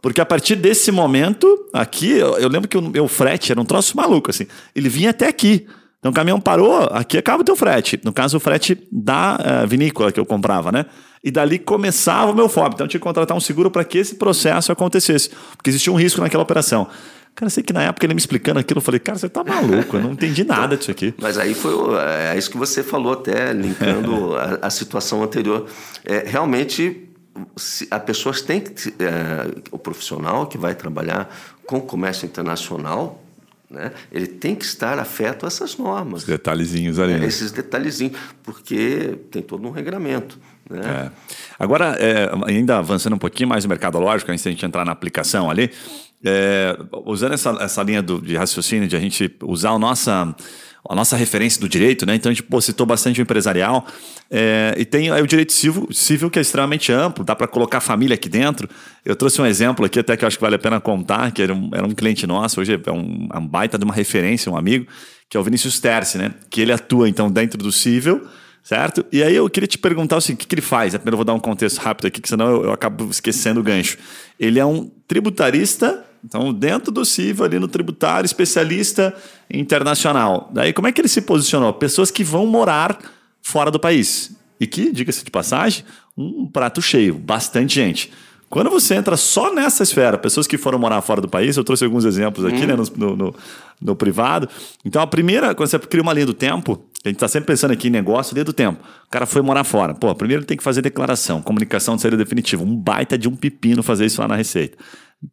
[0.02, 3.64] Porque a partir desse momento, aqui, eu, eu lembro que o meu frete era um
[3.64, 4.46] troço maluco, assim.
[4.74, 5.64] Ele vinha até aqui.
[6.00, 8.00] Então o caminhão parou, aqui acaba o teu frete.
[8.02, 10.86] No caso, o frete da uh, vinícola que eu comprava, né?
[11.22, 12.74] E dali começava o meu FOB.
[12.74, 15.30] Então eu tinha que contratar um seguro para que esse processo acontecesse.
[15.56, 16.88] Porque existia um risco naquela operação.
[17.36, 19.96] Cara, sei que na época ele me explicando aquilo, eu falei, cara, você tá maluco,
[19.96, 21.14] eu não entendi nada disso aqui.
[21.22, 25.66] Mas aí foi é, é isso que você falou até, linkando a, a situação anterior.
[26.04, 27.08] É, realmente,
[27.90, 28.88] a pessoa tem que.
[28.98, 31.34] É, o profissional que vai trabalhar
[31.66, 33.22] com comércio internacional
[33.72, 33.90] né?
[34.12, 36.22] Ele tem que estar afeto a essas normas.
[36.22, 37.14] Os detalhezinhos ali.
[37.14, 37.26] Né?
[37.26, 40.38] Esses detalhezinhos, porque tem todo um regramento.
[40.68, 40.80] Né?
[40.84, 41.10] É.
[41.58, 44.84] Agora, é, ainda avançando um pouquinho mais no mercado lógico, antes de a gente entrar
[44.84, 45.70] na aplicação ali,
[46.22, 50.36] é, usando essa, essa linha do, de raciocínio, de a gente usar a nossa
[50.88, 52.14] a nossa referência do direito, né?
[52.16, 53.86] Então a gente pô, citou bastante o empresarial.
[54.30, 57.80] É, e tem aí o direito civil, civil que é extremamente amplo, dá para colocar
[57.80, 58.68] família aqui dentro.
[59.04, 61.40] Eu trouxe um exemplo aqui, até que eu acho que vale a pena contar, que
[61.40, 64.50] era um, era um cliente nosso, hoje é um, é um baita de uma referência,
[64.50, 64.86] um amigo,
[65.30, 66.34] que é o Vinícius Terce, né?
[66.50, 68.26] Que ele atua então dentro do civil.
[68.64, 69.04] Certo?
[69.10, 70.94] E aí eu queria te perguntar seguinte: o que, que ele faz?
[70.94, 73.62] Primeiro eu vou dar um contexto rápido aqui, que senão eu, eu acabo esquecendo o
[73.62, 73.98] gancho.
[74.38, 79.14] Ele é um tributarista então, dentro do CIV, ali no tributário, especialista
[79.52, 80.50] internacional.
[80.52, 81.72] Daí, como é que ele se posicionou?
[81.72, 82.98] Pessoas que vão morar
[83.42, 84.34] fora do país.
[84.60, 85.84] E que, diga-se de passagem,
[86.16, 88.12] um prato cheio, bastante gente.
[88.48, 91.84] Quando você entra só nessa esfera, pessoas que foram morar fora do país, eu trouxe
[91.84, 92.66] alguns exemplos aqui hum.
[92.66, 93.34] né, no, no,
[93.80, 94.48] no, privado.
[94.84, 97.72] Então, a primeira, quando você cria uma linha do tempo, a gente está sempre pensando
[97.72, 98.80] aqui em negócio, linha do tempo.
[99.06, 99.94] O cara foi morar fora.
[99.94, 102.62] Pô, primeiro ele tem que fazer declaração, comunicação de saída definitiva.
[102.62, 104.76] Um baita de um pepino fazer isso lá na Receita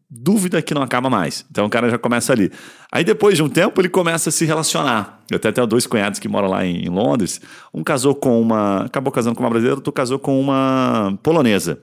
[0.10, 1.45] dúvida que não acaba mais.
[1.49, 2.52] Então o cara já começa ali.
[2.91, 5.21] Aí depois de um tempo ele começa a se relacionar.
[5.30, 7.41] Eu tenho até dois cunhados que moram lá em Londres.
[7.73, 8.86] Um casou com uma.
[8.86, 11.82] Acabou casando com uma brasileira, outro casou com uma polonesa.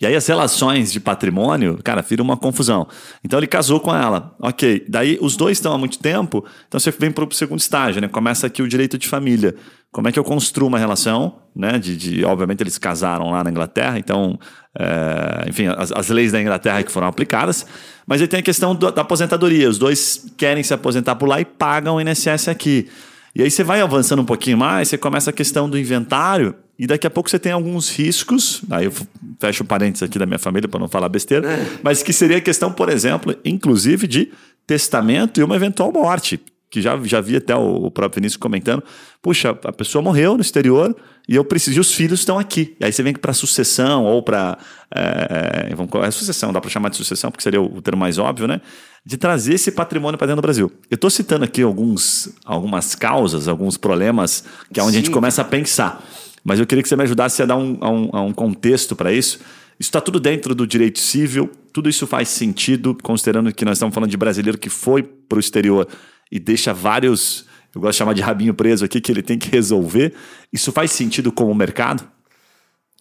[0.00, 2.86] E aí as relações de patrimônio, cara, viram uma confusão.
[3.24, 4.34] Então ele casou com ela.
[4.38, 4.84] Ok.
[4.88, 8.06] Daí os dois estão há muito tempo, então você vem para o segundo estágio, né?
[8.06, 9.56] Começa aqui o direito de família.
[9.90, 11.78] Como é que eu construo uma relação, né?
[11.78, 14.38] De, de obviamente eles casaram lá na Inglaterra, então,
[14.78, 17.66] é, enfim, as, as, leis da Inglaterra que foram aplicadas.
[18.06, 19.68] Mas aí tem a questão do, da aposentadoria.
[19.68, 22.88] Os dois querem se aposentar por lá e pagam o INSS aqui.
[23.34, 26.86] E aí você vai avançando um pouquinho mais, você começa a questão do inventário e
[26.86, 28.92] daqui a pouco você tem alguns riscos, aí eu
[29.40, 31.66] fecho parênteses aqui da minha família para não falar besteira, é.
[31.82, 34.30] mas que seria a questão, por exemplo, inclusive de
[34.64, 36.40] testamento e uma eventual morte.
[36.70, 38.84] Que já, já vi até o, próprio Vinícius comentando.
[39.22, 40.94] Puxa, a pessoa morreu no exterior
[41.26, 42.76] e eu preciso, e os filhos estão aqui.
[42.78, 44.58] E aí você vem para sucessão ou para.
[44.94, 48.46] É, é, sucessão, dá para chamar de sucessão, porque seria o, o termo mais óbvio,
[48.46, 48.60] né?
[49.02, 50.70] De trazer esse patrimônio para dentro do Brasil.
[50.90, 54.98] Eu estou citando aqui alguns, algumas causas, alguns problemas, que é onde Sim.
[54.98, 56.04] a gente começa a pensar.
[56.44, 58.94] Mas eu queria que você me ajudasse a dar um, a um, a um contexto
[58.94, 59.38] para isso.
[59.78, 63.94] Isso está tudo dentro do direito civil, tudo isso faz sentido, considerando que nós estamos
[63.94, 65.86] falando de brasileiro que foi para o exterior
[66.30, 69.48] e deixa vários, eu gosto de chamar de rabinho preso aqui, que ele tem que
[69.48, 70.14] resolver.
[70.52, 72.06] Isso faz sentido como mercado?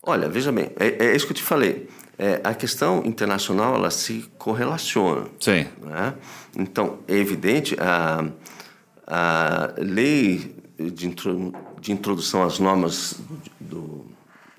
[0.04, 1.90] Olha, veja bem, é, é isso que eu te falei.
[2.20, 5.28] É, a questão internacional ela se correlaciona.
[5.40, 5.66] Sim.
[5.82, 6.14] Né?
[6.58, 8.26] Então, é evidente, a,
[9.06, 11.14] a lei de,
[11.88, 13.16] de introdução às normas
[13.62, 14.06] do,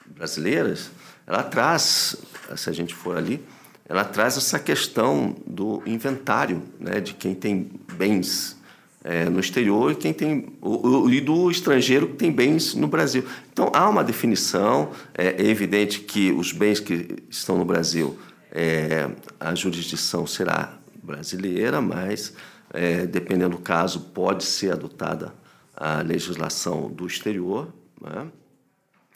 [0.06, 0.90] brasileiras,
[1.26, 2.16] ela traz,
[2.56, 3.44] se a gente for ali,
[3.86, 8.56] ela traz essa questão do inventário, né, de quem tem bens
[9.04, 13.22] é, no exterior e quem tem o, e do estrangeiro que tem bens no Brasil.
[13.52, 14.90] Então há uma definição.
[15.14, 18.18] É, é evidente que os bens que estão no Brasil,
[18.50, 22.32] é, a jurisdição será brasileira, mas
[22.72, 25.32] é, dependendo do caso pode ser adotada
[25.78, 27.72] a legislação do exterior.
[28.00, 28.28] Né?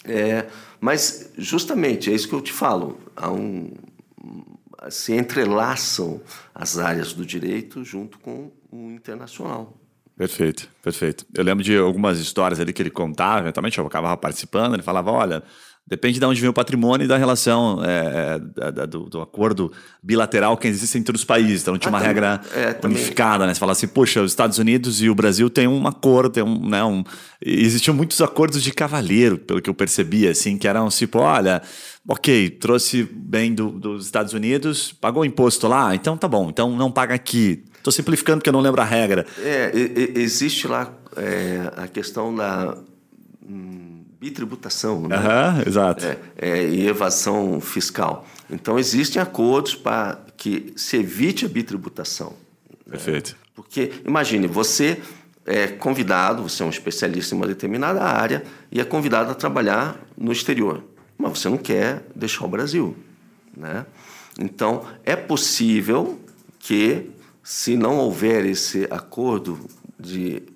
[0.04, 0.46] É,
[0.80, 2.98] mas, justamente, é isso que eu te falo.
[3.20, 3.72] Um,
[4.90, 6.20] se entrelaçam
[6.54, 9.76] as áreas do direito junto com o internacional.
[10.16, 11.26] Perfeito, perfeito.
[11.34, 15.10] Eu lembro de algumas histórias ali que ele contava, eventualmente eu acabava participando, ele falava,
[15.10, 15.42] olha,
[15.84, 19.70] Depende de onde vem o patrimônio e da relação é, é da, do, do, acordo
[20.02, 21.62] bilateral que existe entre os países.
[21.62, 23.52] Então, não tinha ah, uma também, regra é, unificada, né?
[23.52, 26.68] Você fala assim, poxa, os Estados Unidos e o Brasil têm um acordo, tem um,
[26.68, 27.02] né, um...
[27.44, 31.60] Existiam muitos acordos de cavalheiro, pelo que eu percebia, assim, que eram tipo, olha,
[32.08, 36.90] ok, trouxe bem do, dos Estados Unidos, pagou imposto lá, então tá bom, então não
[36.90, 37.64] paga aqui.
[37.76, 39.26] Estou simplificando porque eu não lembro a regra.
[39.40, 39.72] É,
[40.14, 42.78] existe lá é, a questão da
[44.22, 45.16] bitributação né?
[45.16, 46.06] Uhum, exato.
[46.06, 48.24] É, é, e evasão fiscal.
[48.48, 52.34] Então, existem acordos para que se evite a bitributação.
[52.86, 52.92] Né?
[52.92, 53.36] Perfeito.
[53.52, 55.00] Porque, imagine, você
[55.44, 60.00] é convidado, você é um especialista em uma determinada área e é convidado a trabalhar
[60.16, 60.84] no exterior.
[61.18, 62.96] Mas você não quer deixar o Brasil.
[63.56, 63.84] Né?
[64.38, 66.20] Então, é possível
[66.60, 67.10] que,
[67.42, 69.58] se não houver esse acordo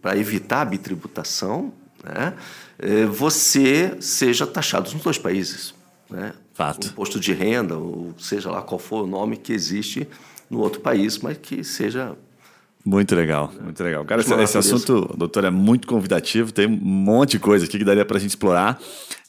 [0.01, 1.73] para evitar a bitributação,
[2.15, 2.35] né,
[2.79, 5.75] é, você seja taxado nos dois países.
[6.09, 6.33] Né?
[6.55, 6.89] Fato.
[6.89, 10.09] Imposto de renda, ou seja lá qual for o nome que existe
[10.49, 12.17] no outro país, mas que seja
[12.87, 14.05] muito legal, muito legal.
[14.05, 17.85] Cara, esse, esse, assunto, doutor, é muito convidativo, tem um monte de coisa aqui que
[17.85, 18.81] daria para a gente explorar.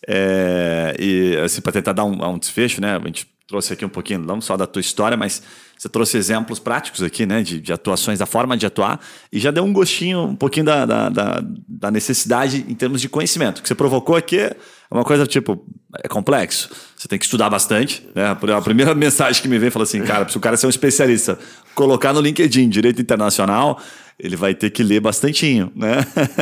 [0.08, 2.96] É, e, assim, para tentar dar um, um, desfecho, né?
[2.96, 5.42] A gente trouxe aqui um pouquinho, não só da tua história, mas
[5.78, 9.00] você trouxe exemplos práticos aqui, né, de, de, atuações, da forma de atuar,
[9.32, 13.08] e já deu um gostinho, um pouquinho da, da, da, da necessidade em termos de
[13.08, 13.60] conhecimento.
[13.60, 14.52] O que você provocou aqui
[14.90, 15.66] uma coisa tipo,
[16.04, 18.08] é complexo, você tem que estudar bastante.
[18.16, 18.26] Né?
[18.28, 21.38] A primeira mensagem que me vem fala assim, cara, se o cara ser um especialista,
[21.76, 23.82] colocar no LinkedIn direito internacional,
[24.20, 25.98] ele vai ter que ler bastantinho, né?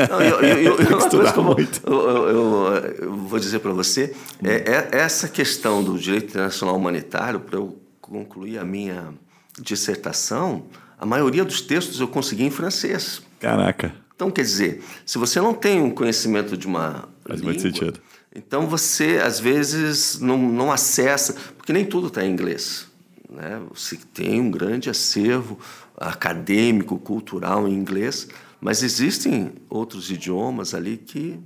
[0.10, 1.82] Não, eu, eu, muito.
[1.86, 7.78] Eu, vou dizer para você, é, é, essa questão do direito internacional humanitário, para eu
[8.00, 9.14] concluir a minha
[9.60, 10.68] dissertação,
[10.98, 13.22] a maioria dos textos eu consegui em francês.
[13.40, 13.94] Caraca.
[14.16, 18.00] Então, quer dizer, se você não tem um conhecimento de uma Faz língua, muito sentido.
[18.36, 22.88] Então você, às vezes, não, não acessa, porque nem tudo está em inglês.
[23.30, 23.62] Né?
[23.74, 25.58] Você tem um grande acervo
[25.98, 28.28] acadêmico, cultural em inglês,
[28.60, 31.40] mas existem outros idiomas ali que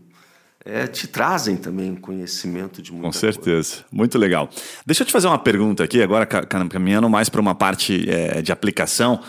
[0.65, 3.85] é, te trazem também conhecimento de muita Com certeza, coisa.
[3.91, 4.49] muito legal.
[4.85, 8.51] Deixa eu te fazer uma pergunta aqui, agora caminhando mais para uma parte é, de
[8.51, 9.21] aplicação,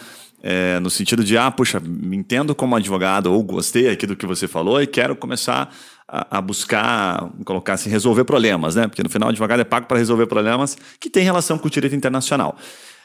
[0.43, 4.27] é, no sentido de, ah, puxa, me entendo como advogado, ou gostei aqui do que
[4.27, 5.73] você falou e quero começar
[6.11, 8.89] a, buscar, colocar assim, resolver problemas, né?
[8.89, 11.71] Porque no final o advogado é pago para resolver problemas que têm relação com o
[11.71, 12.57] direito internacional.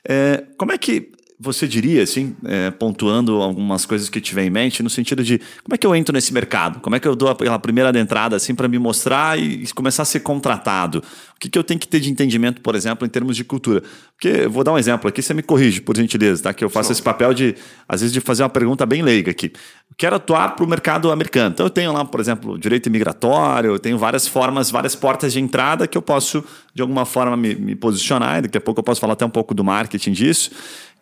[0.08, 4.82] É, como é que você diria, assim, é, pontuando algumas coisas que tiver em mente,
[4.82, 6.80] no sentido de como é que eu entro nesse mercado?
[6.80, 10.06] Como é que eu dou a primeira entrada, assim, para me mostrar e começar a
[10.06, 11.04] ser contratado?
[11.36, 13.84] O que, que eu tenho que ter de entendimento, por exemplo, em termos de cultura?
[14.14, 16.54] Porque, vou dar um exemplo aqui, você me corrige, por gentileza, tá?
[16.54, 16.94] Que eu faço Sim.
[16.94, 17.56] esse papel de,
[17.88, 19.52] às vezes, de fazer uma pergunta bem leiga aqui.
[19.98, 21.52] quero atuar para o mercado americano.
[21.54, 25.42] Então, eu tenho lá, por exemplo, direito imigratório, eu tenho várias formas, várias portas de
[25.42, 26.42] entrada que eu posso,
[26.74, 28.40] de alguma forma, me, me posicionar.
[28.40, 30.52] E daqui a pouco eu posso falar até um pouco do marketing disso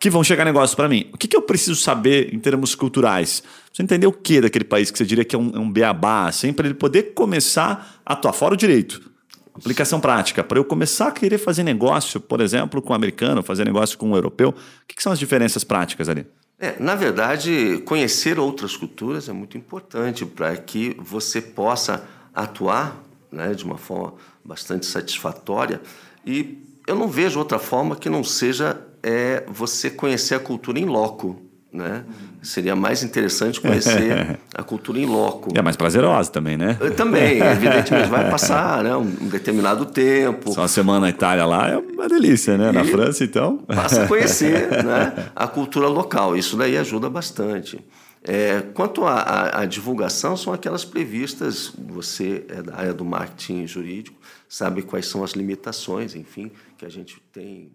[0.00, 1.06] que vão chegar negócios para mim.
[1.12, 3.42] O que, que eu preciso saber em termos culturais?
[3.72, 6.26] Você entender o que daquele país que você diria que é um, é um beabá,
[6.26, 9.13] assim, para ele poder começar a atuar fora o direito.
[9.54, 10.42] Aplicação prática.
[10.42, 14.10] Para eu começar a querer fazer negócio, por exemplo, com um americano, fazer negócio com
[14.10, 14.54] um europeu, o
[14.86, 16.26] que, que são as diferenças práticas ali?
[16.58, 22.96] É, na verdade, conhecer outras culturas é muito importante para que você possa atuar
[23.30, 25.80] né, de uma forma bastante satisfatória.
[26.26, 30.86] E eu não vejo outra forma que não seja é você conhecer a cultura em
[30.86, 31.40] loco.
[31.74, 32.04] Né?
[32.40, 35.52] Seria mais interessante conhecer a cultura em loco.
[35.52, 36.74] E é mais prazerosa também, né?
[36.96, 40.52] Também, evidentemente, vai passar né, um determinado tempo.
[40.52, 42.70] Só uma semana na Itália lá é uma delícia, né?
[42.70, 43.56] Na França, então.
[43.66, 46.36] Passa a conhecer né, a cultura local.
[46.36, 47.84] Isso daí ajuda bastante.
[48.22, 54.16] É, quanto à divulgação, são aquelas previstas, você é da área do marketing jurídico,
[54.48, 57.72] sabe quais são as limitações, enfim, que a gente tem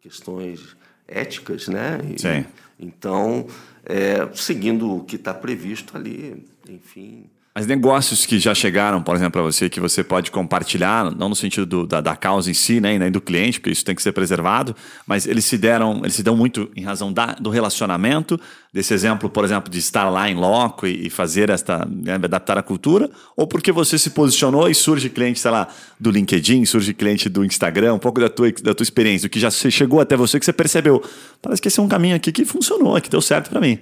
[0.00, 0.74] questões
[1.06, 2.00] éticas, né?
[2.14, 2.44] E, Sim.
[2.78, 3.46] Então,
[3.84, 7.30] é, seguindo o que está previsto ali, enfim.
[7.54, 11.36] Mas negócios que já chegaram, por exemplo, para você, que você pode compartilhar, não no
[11.36, 14.02] sentido do, da, da, causa em si, né, nem do cliente, porque isso tem que
[14.02, 14.74] ser preservado,
[15.06, 18.40] mas eles se deram, eles se dão muito em razão da, do relacionamento,
[18.72, 22.56] desse exemplo, por exemplo, de estar lá em loco e, e fazer esta, né, adaptar
[22.56, 25.68] a cultura, ou porque você se posicionou e surge cliente, sei lá,
[26.00, 29.38] do LinkedIn, surge cliente do Instagram, um pouco da tua, da tua experiência, do que
[29.38, 31.04] já chegou até você, que você percebeu.
[31.42, 33.78] Parece que esse é um caminho aqui que funcionou, que deu certo para mim.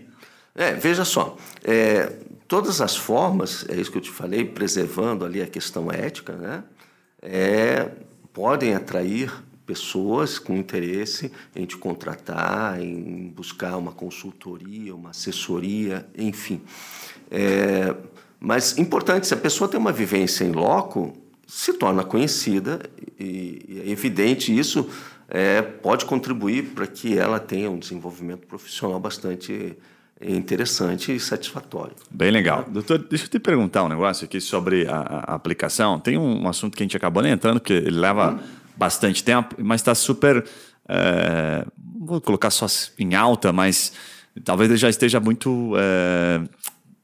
[0.57, 2.13] É, veja só, é,
[2.51, 6.65] todas as formas, é isso que eu te falei, preservando ali a questão ética, né,
[7.23, 7.93] é,
[8.33, 9.33] podem atrair
[9.65, 16.61] pessoas com interesse em te contratar, em buscar uma consultoria, uma assessoria, enfim.
[17.31, 17.95] É,
[18.41, 22.81] mas importante, se a pessoa tem uma vivência em loco, se torna conhecida
[23.17, 24.91] e, é evidente isso
[25.29, 29.77] é, pode contribuir para que ela tenha um desenvolvimento profissional bastante
[30.23, 31.95] interessante e satisfatório.
[32.11, 32.67] Bem legal.
[32.71, 35.99] Doutor, deixa eu te perguntar um negócio aqui sobre a, a aplicação.
[35.99, 38.39] Tem um, assunto que a gente acabou nem entrando, porque ele leva hum.
[38.77, 40.45] bastante tempo, mas está super.
[40.89, 41.65] É,
[41.99, 42.67] vou colocar só
[42.99, 43.93] em alta, mas
[44.45, 45.73] talvez ele já esteja muito.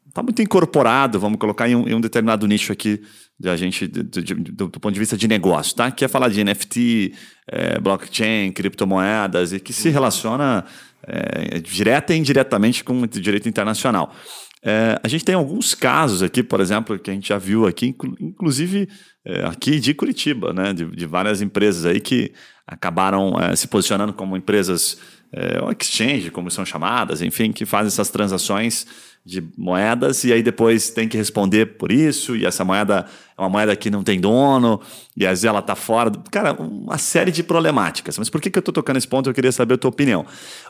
[0.07, 3.03] Está é, muito incorporado, vamos colocar em um, em um determinado nicho aqui
[3.39, 5.91] da gente do, do, do, do, ponto de vista de negócio, tá?
[5.91, 7.15] Que é falar de NFT,
[7.47, 10.65] é, blockchain, criptomoedas e que se relaciona
[11.07, 14.15] é, direta e indiretamente com o direito internacional.
[14.63, 17.95] É, a gente tem alguns casos aqui, por exemplo, que a gente já viu aqui,
[18.21, 18.89] inclusive
[19.25, 22.33] é, aqui de Curitiba, né, de, de, várias empresas aí que
[22.67, 24.99] acabaram é, se posicionando como empresas
[25.33, 28.87] é, exchange, como são chamadas, enfim, que fazem essas transações
[29.27, 33.05] de moedas e aí depois tem que responder por isso e essa moeda
[33.37, 34.81] é uma moeda que não tem dono
[35.17, 36.09] e às vezes ela está fora.
[36.09, 36.21] Do...
[36.31, 38.17] Cara, uma série de problemáticas.
[38.19, 39.29] Mas por que, que eu estou tocando esse ponto?
[39.29, 40.25] Eu queria saber a tua opinião.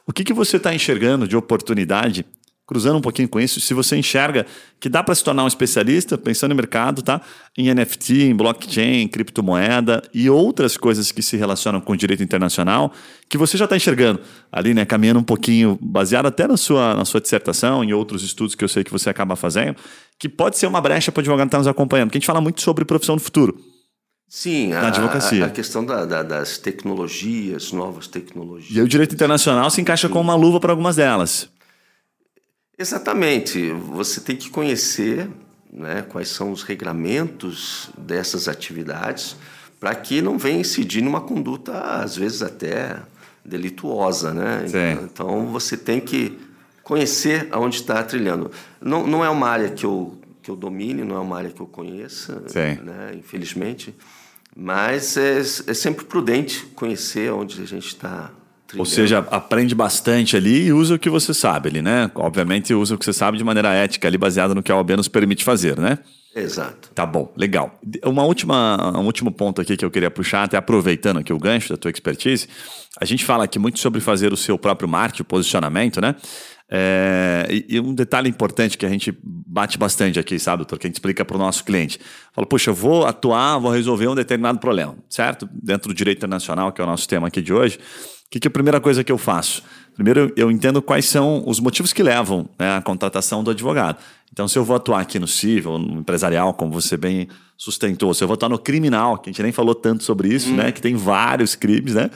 [0.06, 2.24] O que, que você está enxergando de oportunidade
[2.66, 4.44] cruzando um pouquinho com isso, se você enxerga
[4.80, 7.20] que dá para se tornar um especialista, pensando em mercado, tá?
[7.56, 12.22] Em NFT, em blockchain, em criptomoeda e outras coisas que se relacionam com o direito
[12.22, 12.92] internacional,
[13.28, 14.84] que você já está enxergando ali, né?
[14.84, 18.68] Caminhando um pouquinho, baseado até na sua, na sua dissertação, em outros estudos que eu
[18.68, 19.76] sei que você acaba fazendo,
[20.18, 22.26] que pode ser uma brecha para o advogado estar tá nos acompanhando, porque a gente
[22.26, 23.56] fala muito sobre profissão do futuro.
[24.28, 25.46] Sim, a, advocacia.
[25.46, 28.76] A, questão da, da, das tecnologias, novas tecnologias.
[28.76, 31.48] E o direito internacional se encaixa com uma luva para algumas delas.
[32.78, 33.70] Exatamente.
[33.70, 35.28] Você tem que conhecer
[35.72, 39.36] né, quais são os regramentos dessas atividades
[39.78, 42.96] para que não venha incidir numa conduta, às vezes até
[43.44, 44.32] delituosa.
[44.32, 44.66] Né?
[44.66, 45.04] Sim.
[45.04, 46.38] Então você tem que
[46.82, 48.50] conhecer aonde está trilhando.
[48.80, 51.60] Não, não é uma área que eu, que eu domine, não é uma área que
[51.60, 52.44] eu conheça,
[52.80, 53.92] né, infelizmente,
[54.54, 58.30] mas é, é sempre prudente conhecer onde a gente está
[58.66, 58.80] Trilhão.
[58.80, 62.10] Ou seja, aprende bastante ali e usa o que você sabe ali, né?
[62.14, 64.90] Obviamente usa o que você sabe de maneira ética ali, baseado no que a OAB
[64.90, 65.98] nos permite fazer, né?
[66.34, 66.90] Exato.
[66.94, 67.80] Tá bom, legal.
[68.04, 71.70] Uma última, um último ponto aqui que eu queria puxar, até aproveitando aqui o gancho
[71.70, 72.46] da tua expertise,
[73.00, 76.14] a gente fala aqui muito sobre fazer o seu próprio marketing, o posicionamento, né?
[76.68, 80.86] É, e, e, um detalhe importante que a gente bate bastante aqui, sabe, doutor, que
[80.86, 81.98] a gente explica para o nosso cliente.
[82.34, 85.48] Fala, puxa, eu vou atuar, vou resolver um determinado problema, certo?
[85.52, 87.78] Dentro do direito internacional, que é o nosso tema aqui de hoje.
[88.26, 89.62] O que, que é a primeira coisa que eu faço?
[89.94, 93.98] Primeiro, eu entendo quais são os motivos que levam né, à contratação do advogado.
[94.32, 98.22] Então, se eu vou atuar aqui no civil, no empresarial, como você bem sustentou, se
[98.22, 100.56] eu vou atuar no criminal, que a gente nem falou tanto sobre isso, hum.
[100.56, 100.72] né?
[100.72, 102.10] Que tem vários crimes, né?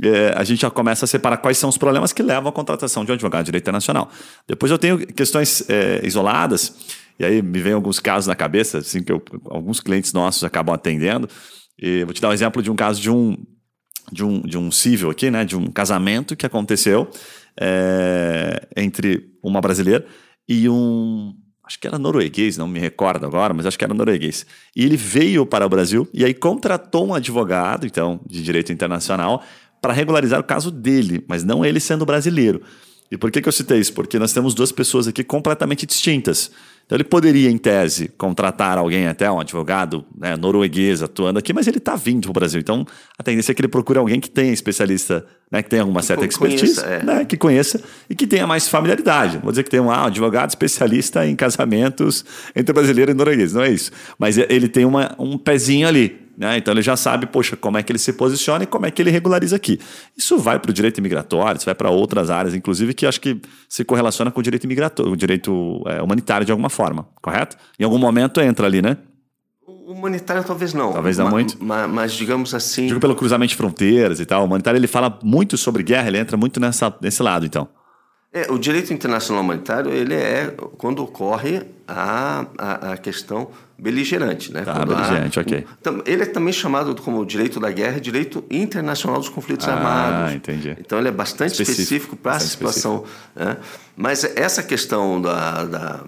[0.00, 3.02] É, a gente já começa a separar quais são os problemas que levam à contratação
[3.04, 4.10] de um advogado de direito internacional.
[4.46, 6.74] Depois eu tenho questões é, isoladas,
[7.18, 10.74] e aí me vem alguns casos na cabeça, assim, que eu, alguns clientes nossos acabam
[10.74, 11.28] atendendo.
[11.78, 13.36] E vou te dar um exemplo de um caso de um
[14.10, 17.10] de um, de um civil aqui, né, de um casamento que aconteceu
[17.58, 20.06] é, entre uma brasileira
[20.48, 21.34] e um,
[21.64, 24.46] acho que era norueguês, não me recordo agora, mas acho que era norueguês.
[24.74, 29.42] E ele veio para o Brasil e aí contratou um advogado, então, de direito internacional,
[29.80, 32.62] para regularizar o caso dele, mas não ele sendo brasileiro.
[33.10, 33.92] E por que, que eu citei isso?
[33.92, 36.50] Porque nós temos duas pessoas aqui completamente distintas.
[36.86, 41.66] Então ele poderia, em tese, contratar alguém, até um advogado né, norueguês atuando aqui, mas
[41.66, 42.60] ele está vindo para o Brasil.
[42.60, 42.86] Então
[43.18, 46.26] a tendência é que ele procure alguém que tenha especialista, né, que tenha alguma certa
[46.26, 47.02] que expertise, conheça, é.
[47.02, 49.38] né, que conheça e que tenha mais familiaridade.
[49.38, 52.24] Vou dizer que tem um, ah, um advogado especialista em casamentos
[52.54, 53.90] entre brasileiro e norueguês, não é isso.
[54.16, 56.25] Mas ele tem uma, um pezinho ali.
[56.36, 56.58] Né?
[56.58, 59.00] Então ele já sabe, poxa, como é que ele se posiciona e como é que
[59.00, 59.80] ele regulariza aqui.
[60.16, 63.40] Isso vai para o direito imigratório, isso vai para outras áreas, inclusive, que acho que
[63.68, 67.56] se correlaciona com o direito imigratório, o direito é, humanitário de alguma forma, correto?
[67.78, 68.98] Em algum momento entra ali, né?
[69.66, 70.92] Humanitário talvez não.
[70.92, 71.56] Talvez não muito.
[71.60, 72.88] Mas, mas, digamos assim.
[72.88, 74.42] Digo pelo cruzamento de fronteiras e tal.
[74.42, 77.68] O humanitário ele fala muito sobre guerra, ele entra muito nessa, nesse lado, então.
[78.36, 84.60] É, o direito internacional humanitário ele é quando ocorre a, a, a questão beligerante, né?
[84.60, 85.66] Tá, beligerante, há, ok.
[86.04, 90.34] Ele é também chamado como direito da guerra, direito internacional dos conflitos ah, armados.
[90.34, 90.76] entendi.
[90.78, 93.04] Então ele é bastante específico, específico para a situação.
[93.34, 93.56] Né?
[93.96, 96.04] Mas essa questão da, da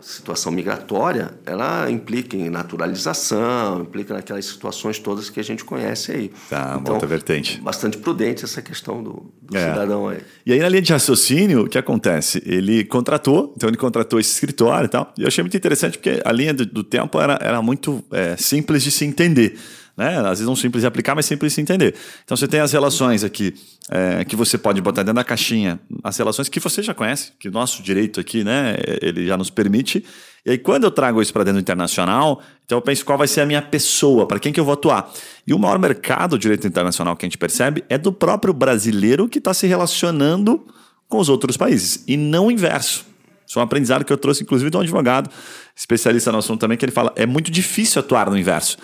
[0.00, 6.32] situação migratória, ela implica em naturalização, implica naquelas situações todas que a gente conhece aí.
[6.48, 7.60] Tá, então, outra vertente.
[7.60, 9.70] Bastante prudente essa questão do, do é.
[9.70, 10.20] cidadão aí.
[10.44, 12.42] E aí, na linha de raciocínio, o que acontece?
[12.44, 16.20] Ele contratou, então ele contratou esse escritório e tal, e eu achei muito interessante porque
[16.24, 19.58] a linha do, do tempo era, era muito é, simples de se entender.
[19.96, 20.18] Né?
[20.18, 21.94] Às vezes não simples de aplicar, mas simples de entender.
[22.24, 23.54] Então você tem as relações aqui
[23.90, 27.48] é, que você pode botar dentro da caixinha, as relações que você já conhece, que
[27.48, 30.04] nosso direito aqui, né, ele já nos permite.
[30.44, 33.26] E aí, quando eu trago isso para dentro do internacional, então eu penso qual vai
[33.26, 35.12] ser a minha pessoa, para quem que eu vou atuar.
[35.44, 39.28] E o maior mercado do direito internacional que a gente percebe é do próprio brasileiro
[39.28, 40.64] que está se relacionando
[41.08, 43.04] com os outros países, e não o inverso.
[43.46, 45.30] Isso é um aprendizado que eu trouxe, inclusive, de um advogado,
[45.74, 48.76] especialista no assunto também, que ele fala: é muito difícil atuar no inverso,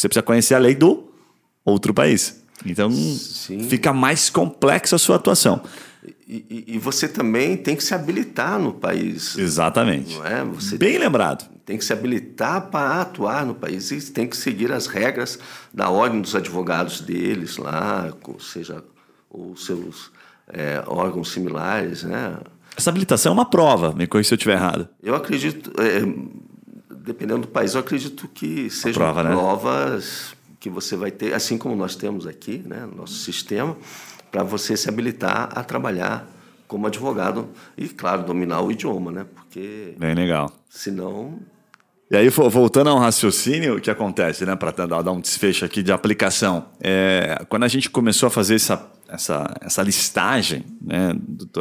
[0.00, 1.04] porque você precisa conhecer a lei do
[1.64, 2.42] outro país.
[2.64, 3.68] Então, Sim.
[3.68, 5.62] fica mais complexa a sua atuação.
[6.26, 9.36] E, e, e, você também tem que se habilitar no país.
[9.36, 10.14] Exatamente.
[10.14, 10.44] Não é?
[10.44, 11.48] Você Bem lembrado.
[11.66, 15.38] Tem que se habilitar para atuar no país e tem que seguir as regras
[15.74, 18.82] da ordem dos advogados deles lá, seja
[19.28, 20.10] os seus
[20.48, 22.38] é, órgãos similares, né?
[22.76, 24.88] Essa habilitação é uma prova, me corrija se eu estiver errado.
[25.02, 26.00] Eu acredito, é,
[27.04, 29.30] dependendo do país, eu acredito que sejam prova, né?
[29.30, 33.76] provas que você vai ter, assim como nós temos aqui, né, nosso sistema,
[34.30, 36.28] para você se habilitar a trabalhar
[36.68, 39.26] como advogado e, claro, dominar o idioma, né?
[39.34, 39.94] Porque.
[39.98, 40.52] Bem legal.
[40.68, 41.40] Senão.
[42.08, 45.92] E aí, voltando ao raciocínio, o que acontece, né, para dar um desfecho aqui de
[45.92, 46.66] aplicação?
[46.80, 51.14] É, quando a gente começou a fazer essa, essa, essa listagem né,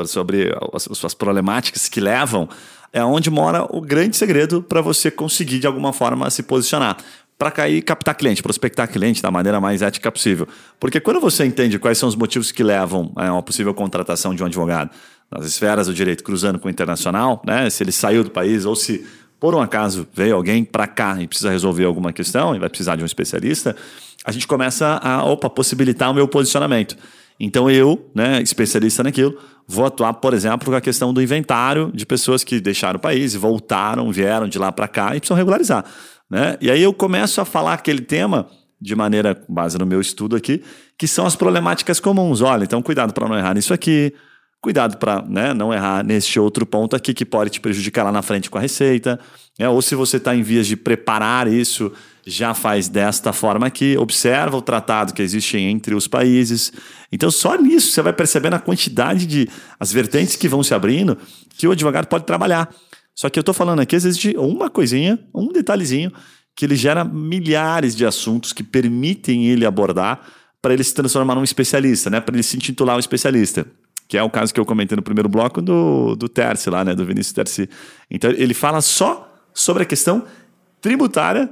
[0.07, 2.49] sobre as, as problemáticas que levam,
[2.91, 6.97] é onde mora o grande segredo para você conseguir, de alguma forma, se posicionar
[7.39, 10.45] para cair captar cliente, prospectar cliente da maneira mais ética possível.
[10.77, 14.43] Porque quando você entende quais são os motivos que levam a uma possível contratação de
[14.43, 14.89] um advogado
[15.31, 18.75] nas esferas do direito cruzando com o internacional, né, se ele saiu do país ou
[18.75, 19.07] se
[19.39, 22.97] por um acaso veio alguém para cá e precisa resolver alguma questão e vai precisar
[22.97, 23.73] de um especialista,
[24.25, 26.97] a gente começa a opa, possibilitar o meu posicionamento.
[27.39, 29.37] Então eu, né, especialista naquilo,
[29.71, 33.35] vou atuar, por exemplo, com a questão do inventário de pessoas que deixaram o país
[33.35, 35.85] voltaram, vieram de lá para cá e precisam regularizar.
[36.27, 36.57] Né?
[36.59, 38.47] E aí eu começo a falar aquele tema
[38.81, 40.63] de maneira, base no meu estudo aqui,
[40.97, 42.41] que são as problemáticas comuns.
[42.41, 44.11] Olha, então cuidado para não errar nisso aqui,
[44.59, 48.23] cuidado para né, não errar neste outro ponto aqui que pode te prejudicar lá na
[48.23, 49.19] frente com a receita.
[49.59, 49.69] Né?
[49.69, 51.91] Ou se você está em vias de preparar isso,
[52.29, 56.71] já faz desta forma aqui, observa o tratado que existe entre os países.
[57.11, 59.49] Então, só nisso você vai percebendo a quantidade de
[59.79, 61.17] as vertentes que vão se abrindo
[61.57, 62.73] que o advogado pode trabalhar.
[63.15, 66.11] Só que eu estou falando aqui, de uma coisinha, um detalhezinho,
[66.55, 70.21] que ele gera milhares de assuntos que permitem ele abordar
[70.61, 72.19] para ele se transformar num especialista, né?
[72.19, 73.65] Para ele se intitular um especialista.
[74.07, 76.95] Que é o caso que eu comentei no primeiro bloco do, do Terce lá, né?
[76.95, 77.69] Do Vinícius Terce.
[78.09, 80.25] Então, ele fala só sobre a questão
[80.81, 81.49] tributária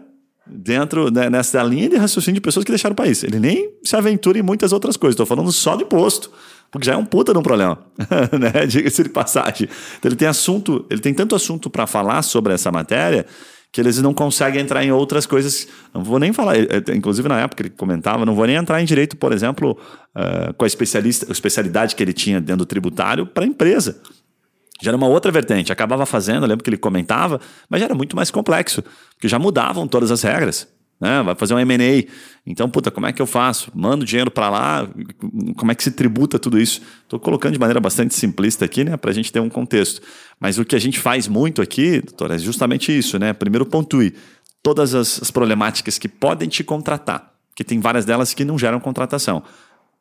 [0.50, 3.24] dentro né, nessa linha de raciocínio de pessoas que deixaram o país.
[3.24, 5.14] Ele nem se aventura em muitas outras coisas.
[5.14, 6.32] Estou falando só de imposto
[6.72, 7.80] porque já é um puta de um problema,
[8.38, 8.66] né?
[8.66, 9.70] Diga-se de passagem.
[9.98, 13.26] Então ele tem assunto, ele tem tanto assunto para falar sobre essa matéria
[13.72, 15.68] que eles não conseguem entrar em outras coisas.
[15.94, 16.56] Não vou nem falar,
[16.94, 19.78] inclusive na época ele comentava, não vou nem entrar em direito, por exemplo,
[20.16, 24.02] uh, com a especialista, a especialidade que ele tinha dentro do tributário para a empresa.
[24.82, 25.72] Já era uma outra vertente.
[25.72, 29.88] Acabava fazendo, lembro que ele comentava, mas já era muito mais complexo, porque já mudavam
[29.88, 30.68] todas as regras
[31.00, 31.22] né?
[31.22, 32.08] Vai fazer um M&A.
[32.46, 33.72] Então, puta, como é que eu faço?
[33.74, 34.90] Mando dinheiro para lá?
[35.56, 36.82] Como é que se tributa tudo isso?
[37.04, 40.02] Estou colocando de maneira bastante simplista aqui, né, para a gente ter um contexto.
[40.40, 43.34] Mas o que a gente faz muito aqui, doutor, é justamente isso, né?
[43.34, 44.14] Primeiro pontue
[44.64, 48.80] todas as, as problemáticas que podem te contratar, que tem várias delas que não geram
[48.80, 49.44] contratação.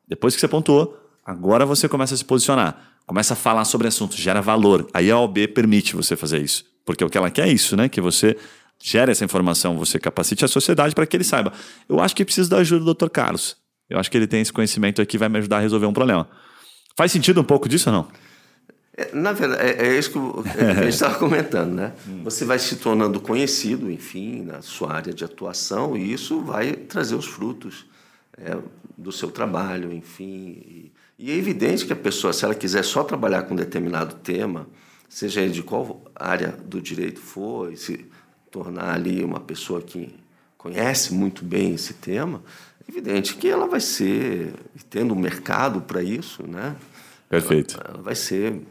[0.07, 4.17] Depois que você pontuou, agora você começa a se posicionar, começa a falar sobre assuntos,
[4.17, 4.87] gera valor.
[4.93, 7.89] Aí a OB permite você fazer isso, porque o que ela quer é isso, né?
[7.89, 8.37] Que você
[8.79, 11.51] gere essa informação, você capacite a sociedade para que ele saiba.
[11.89, 13.09] Eu acho que preciso da ajuda do Dr.
[13.09, 13.55] Carlos.
[13.89, 16.27] Eu acho que ele tem esse conhecimento aqui vai me ajudar a resolver um problema.
[16.95, 18.07] Faz sentido um pouco disso ou não?
[18.97, 20.19] É, na verdade, é, é isso que,
[20.59, 21.93] a gente estava comentando, né?
[22.25, 27.15] Você vai se tornando conhecido, enfim, na sua área de atuação, e isso vai trazer
[27.15, 27.85] os frutos
[28.37, 28.57] é,
[28.97, 30.61] do seu trabalho, enfim.
[30.65, 34.67] E, e, é evidente que a pessoa, se ela quiser só trabalhar com determinado tema,
[35.09, 38.05] seja ele de qual área do direito for, se
[38.51, 40.13] tornar ali uma pessoa que
[40.57, 42.43] conhece muito bem esse tema,
[42.87, 44.53] é evidente que ela vai ser,
[44.89, 46.75] tendo um mercado para isso, né?
[47.29, 47.79] Perfeito.
[47.79, 48.61] Ela, ela vai ser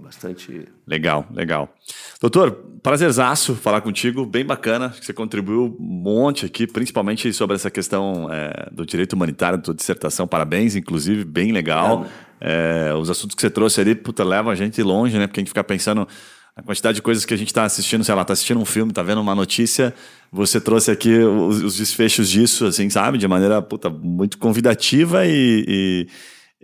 [0.00, 0.66] bastante.
[0.86, 1.74] Legal, legal.
[2.20, 2.52] Doutor,
[2.82, 8.28] prazerzaço falar contigo, bem bacana, que você contribuiu um monte aqui, principalmente sobre essa questão
[8.30, 12.06] é, do direito humanitário da tua dissertação, parabéns, inclusive, bem legal.
[12.40, 12.90] É.
[12.90, 15.26] É, os assuntos que você trouxe ali, puta, levam a gente longe, né?
[15.26, 16.06] Porque a gente fica pensando
[16.54, 18.90] a quantidade de coisas que a gente está assistindo, sei lá, está assistindo um filme,
[18.90, 19.94] está vendo uma notícia,
[20.30, 23.16] você trouxe aqui os, os, desfechos disso, assim, sabe?
[23.16, 26.08] De maneira puta, muito convidativa e, e,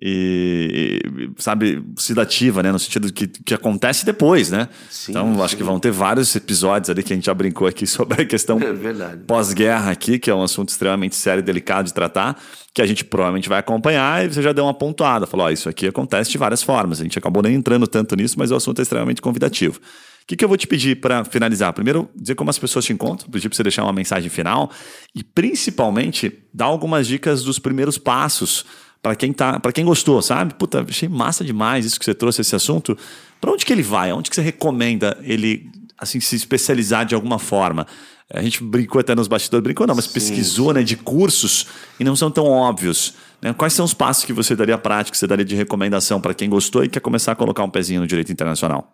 [0.01, 1.01] e,
[1.37, 2.71] sabe, sedativa, né?
[2.71, 4.69] No sentido que, que acontece depois, né?
[4.89, 5.43] Sim, então, sim.
[5.43, 8.25] acho que vão ter vários episódios ali que a gente já brincou aqui sobre a
[8.25, 12.41] questão é pós-guerra aqui, que é um assunto extremamente sério e delicado de tratar,
[12.73, 15.27] que a gente provavelmente vai acompanhar e você já deu uma pontuada.
[15.27, 17.01] Falou, ó, isso aqui acontece de várias formas.
[17.01, 19.81] A gente acabou nem entrando tanto nisso, mas o assunto é extremamente convidativo.
[20.23, 21.73] O que, que eu vou te pedir para finalizar?
[21.73, 24.71] Primeiro, dizer como as pessoas te encontram, pedir para você deixar uma mensagem final
[25.15, 28.67] e, principalmente, dar algumas dicas dos primeiros passos
[29.03, 30.55] para quem tá, para quem gostou, sabe?
[30.55, 32.97] Puta, achei massa demais isso que você trouxe esse assunto.
[33.41, 34.13] Para onde que ele vai?
[34.13, 37.87] Onde que você recomenda ele assim se especializar de alguma forma?
[38.31, 40.75] A gente brincou até nos bastidores, brincou não, mas sim, pesquisou, sim.
[40.75, 41.67] né, de cursos
[41.99, 43.15] e não são tão óbvios.
[43.41, 43.55] Né?
[43.55, 46.51] Quais são os passos que você daria prática, que você daria de recomendação para quem
[46.51, 48.93] gostou e quer começar a colocar um pezinho no direito internacional?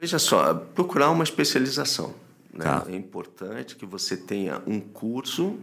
[0.00, 2.14] Veja só, procurar uma especialização.
[2.54, 2.64] Né?
[2.64, 2.86] Tá.
[2.88, 5.58] É importante que você tenha um curso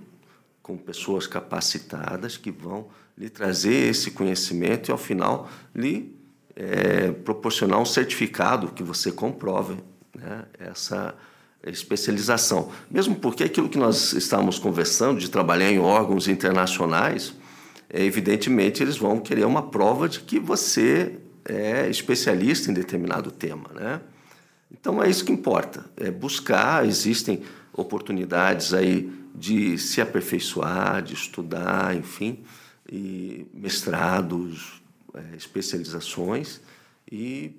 [0.68, 6.13] com pessoas capacitadas que vão lhe trazer esse conhecimento e, ao final, lhe
[6.57, 9.78] é, proporcionar um certificado que você comprove
[10.13, 11.15] né, essa
[11.65, 12.70] especialização.
[12.91, 17.34] Mesmo porque aquilo que nós estamos conversando, de trabalhar em órgãos internacionais,
[17.89, 23.70] é, evidentemente eles vão querer uma prova de que você é especialista em determinado tema.
[23.74, 24.01] Né?
[24.70, 27.41] Então é isso que importa, é buscar, existem
[27.72, 32.44] oportunidades aí de se aperfeiçoar, de estudar, enfim
[32.92, 34.82] e mestrados,
[35.14, 36.62] é, especializações
[37.12, 37.56] e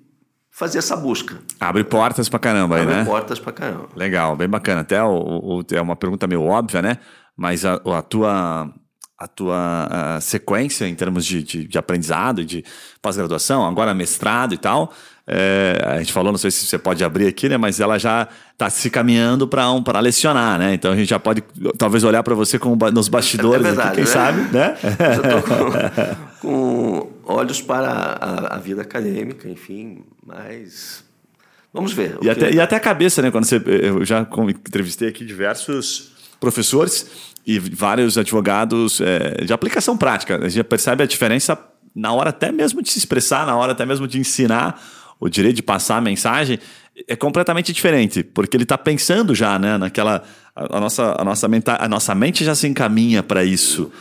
[0.49, 1.39] fazer essa busca.
[1.59, 3.01] Abre portas pra caramba aí, Abre né?
[3.01, 3.89] Abre portas pra caramba.
[3.95, 4.81] Legal, bem bacana.
[4.81, 6.97] Até o, o, é uma pergunta meio óbvia, né?
[7.35, 8.73] Mas a, a tua
[9.17, 12.63] a tua a sequência em termos de, de, de aprendizado, de
[13.01, 14.93] pós-graduação, agora mestrado e tal,
[15.31, 17.55] é, a gente falou, não sei se você pode abrir aqui, né?
[17.55, 20.73] Mas ela já está se caminhando para um, para lecionar, né?
[20.73, 21.43] Então a gente já pode
[21.77, 24.11] talvez olhar para você com, nos bastidores, é verdade, aqui, quem né?
[24.11, 24.75] sabe, né?
[26.41, 31.03] com, com, olhos para a, a, vida acadêmica, enfim, mas
[31.71, 32.17] vamos ver.
[32.23, 33.29] E, até, e até a cabeça, né?
[33.29, 37.05] Quando você, eu já entrevistei aqui diversos professores
[37.45, 40.37] e vários advogados é, de aplicação prática.
[40.37, 41.55] A gente já percebe a diferença
[41.95, 44.81] na hora até mesmo de se expressar, na hora até mesmo de ensinar
[45.19, 46.59] o direito de passar a mensagem
[47.07, 50.23] é completamente diferente, porque ele está pensando já né, naquela.
[50.55, 53.91] A, a nossa, a, nossa menta, a nossa mente já se encaminha para isso.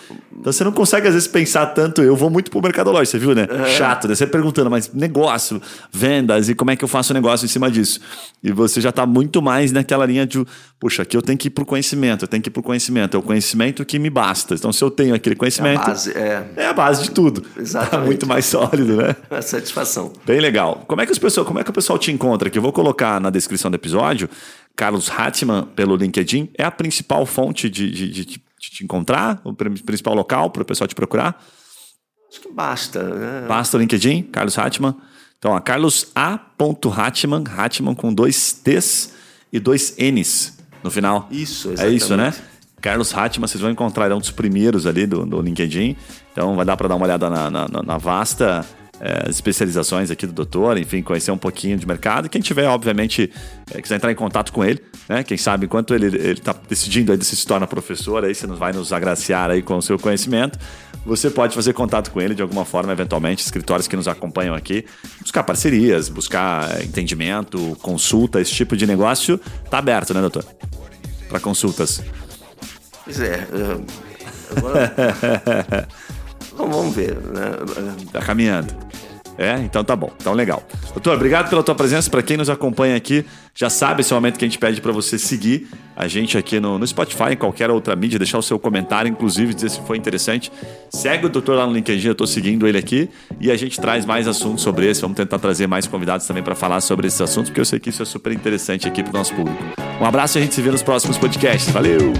[0.41, 2.03] Então você não consegue, às vezes, pensar tanto.
[2.03, 3.47] Eu vou muito pro mercadológico, você viu, né?
[3.51, 3.71] É.
[3.71, 4.15] Chato, né?
[4.15, 5.61] Você perguntando, mas negócio,
[5.93, 8.01] vendas e como é que eu faço o negócio em cima disso.
[8.43, 10.45] E você já está muito mais naquela linha de,
[10.79, 13.17] puxa, aqui eu tenho que ir pro conhecimento, eu tenho que ir pro conhecimento.
[13.17, 14.55] É o conhecimento que me basta.
[14.55, 15.81] Então, se eu tenho aquele conhecimento.
[15.81, 17.45] É a base, é, é a base de tudo.
[17.57, 17.91] Exatamente.
[17.91, 19.17] Tá muito mais sólido, né?
[19.31, 20.13] É satisfação.
[20.27, 20.85] Bem legal.
[20.87, 22.59] Como é que, as pessoas, como é que o pessoal te encontra aqui?
[22.59, 22.88] Eu vou colocar
[23.21, 24.29] na descrição do episódio.
[24.77, 29.41] Carlos Hatman, pelo LinkedIn, é a principal fonte de, de, de, de te encontrar?
[29.43, 31.45] O principal local para o pessoal te procurar?
[32.31, 33.03] Acho que basta.
[33.03, 33.47] Né?
[33.49, 34.95] Basta o LinkedIn, Carlos Hatman.
[35.39, 36.39] Então, ó, Carlos A.
[36.97, 39.15] Hatman, Hatman com dois T's
[39.53, 41.29] e dois N's no final.
[41.31, 41.93] Isso, exatamente.
[41.93, 42.35] É isso, né?
[42.81, 45.97] Carlos Hatman, vocês vão encontrar, é um dos primeiros ali do, do LinkedIn.
[46.33, 48.65] Então, vai dar para dar uma olhada na, na, na vasta
[49.01, 52.29] é, especializações aqui do doutor, enfim, conhecer um pouquinho de mercado.
[52.29, 53.31] Quem tiver, obviamente,
[53.73, 55.23] é, quiser entrar em contato com ele, né?
[55.23, 58.93] Quem sabe enquanto ele está decidindo aí se se torna professor, aí você vai nos
[58.93, 60.59] agraciar aí com o seu conhecimento.
[61.07, 64.85] Você pode fazer contato com ele de alguma forma, eventualmente, escritórios que nos acompanham aqui,
[65.21, 69.39] buscar parcerias, buscar entendimento, consulta, esse tipo de negócio.
[69.71, 70.45] Tá aberto, né, doutor?
[71.29, 72.03] Para consultas.
[73.05, 73.47] Pois é.
[74.57, 75.89] Agora...
[76.67, 77.15] vamos ver.
[77.17, 77.51] Né?
[78.13, 78.75] Tá caminhando.
[79.39, 80.11] É, então tá bom.
[80.21, 80.65] Então legal.
[80.93, 82.11] Doutor, obrigado pela tua presença.
[82.11, 84.81] Para quem nos acompanha aqui, já sabe esse é o momento que a gente pede
[84.81, 88.43] para você seguir a gente aqui no, no, Spotify, em qualquer outra mídia, deixar o
[88.43, 90.51] seu comentário, inclusive dizer se foi interessante.
[90.91, 93.09] Segue o doutor lá no LinkedIn, eu tô seguindo ele aqui
[93.41, 95.01] e a gente traz mais assuntos sobre esse.
[95.01, 97.91] Vamos tentar trazer mais convidados também para falar sobre esses assuntos, porque eu sei que
[97.91, 99.63] isso é super interessante aqui pro nosso público.
[100.01, 101.73] Um abraço e a gente se vê nos próximos podcasts.
[101.73, 102.13] Valeu!